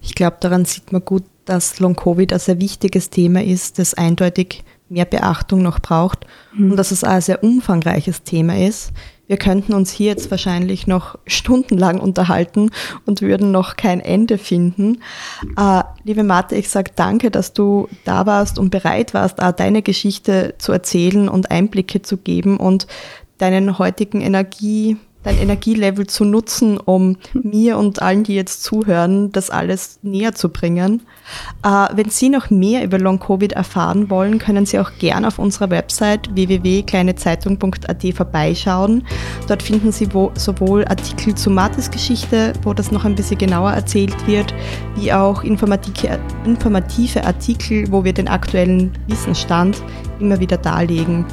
Ich 0.00 0.14
glaube, 0.14 0.38
daran 0.40 0.64
sieht 0.64 0.92
man 0.92 1.04
gut, 1.04 1.24
dass 1.44 1.78
Long-Covid 1.78 2.32
ein 2.32 2.38
sehr 2.38 2.60
wichtiges 2.60 3.10
Thema 3.10 3.44
ist, 3.44 3.78
das 3.78 3.94
eindeutig 3.94 4.64
mehr 4.88 5.04
Beachtung 5.04 5.62
noch 5.62 5.78
braucht 5.78 6.26
mhm. 6.54 6.70
und 6.70 6.76
dass 6.76 6.90
es 6.90 7.04
auch 7.04 7.10
ein 7.10 7.20
sehr 7.20 7.42
umfangreiches 7.42 8.22
Thema 8.22 8.56
ist. 8.58 8.92
Wir 9.26 9.36
könnten 9.36 9.72
uns 9.72 9.90
hier 9.90 10.08
jetzt 10.08 10.30
wahrscheinlich 10.30 10.86
noch 10.86 11.18
stundenlang 11.26 11.98
unterhalten 11.98 12.70
und 13.06 13.22
würden 13.22 13.50
noch 13.50 13.76
kein 13.76 14.00
Ende 14.00 14.38
finden. 14.38 15.00
Äh, 15.56 15.82
liebe 16.04 16.24
Martha, 16.24 16.56
ich 16.56 16.68
sage 16.68 16.90
danke, 16.94 17.30
dass 17.30 17.52
du 17.52 17.88
da 18.04 18.26
warst 18.26 18.58
und 18.58 18.70
bereit 18.70 19.14
warst, 19.14 19.38
deine 19.56 19.82
Geschichte 19.82 20.54
zu 20.58 20.72
erzählen 20.72 21.28
und 21.28 21.50
Einblicke 21.50 22.02
zu 22.02 22.18
geben 22.18 22.58
und 22.58 22.86
deinen 23.38 23.78
heutigen 23.78 24.20
Energie, 24.20 24.96
dein 25.24 25.38
Energielevel 25.38 26.06
zu 26.06 26.24
nutzen, 26.24 26.78
um 26.78 27.16
mir 27.32 27.78
und 27.78 28.00
allen, 28.00 28.22
die 28.22 28.34
jetzt 28.34 28.62
zuhören, 28.62 29.32
das 29.32 29.50
alles 29.50 29.98
näher 30.02 30.34
zu 30.34 30.50
bringen. 30.50 31.02
Äh, 31.64 31.86
wenn 31.94 32.10
Sie 32.10 32.28
noch 32.28 32.50
mehr 32.50 32.84
über 32.84 32.98
Long-Covid 32.98 33.52
erfahren 33.52 34.10
wollen, 34.10 34.38
können 34.38 34.66
Sie 34.66 34.78
auch 34.78 34.92
gern 34.98 35.24
auf 35.24 35.38
unserer 35.38 35.70
Website 35.70 36.34
www.kleinezeitung.at 36.34 38.04
vorbeischauen. 38.14 39.06
Dort 39.48 39.62
finden 39.62 39.90
Sie 39.90 40.08
sowohl 40.34 40.84
Artikel 40.84 41.34
zu 41.34 41.50
Martes 41.50 41.90
Geschichte, 41.90 42.52
wo 42.62 42.74
das 42.74 42.92
noch 42.92 43.04
ein 43.04 43.14
bisschen 43.14 43.38
genauer 43.38 43.72
erzählt 43.72 44.26
wird, 44.26 44.54
wie 44.96 45.12
auch 45.12 45.42
informative 45.42 47.24
Artikel, 47.24 47.90
wo 47.90 48.04
wir 48.04 48.12
den 48.12 48.28
aktuellen 48.28 48.92
Wissensstand 49.08 49.82
immer 50.20 50.38
wieder 50.38 50.58
darlegen. 50.58 51.24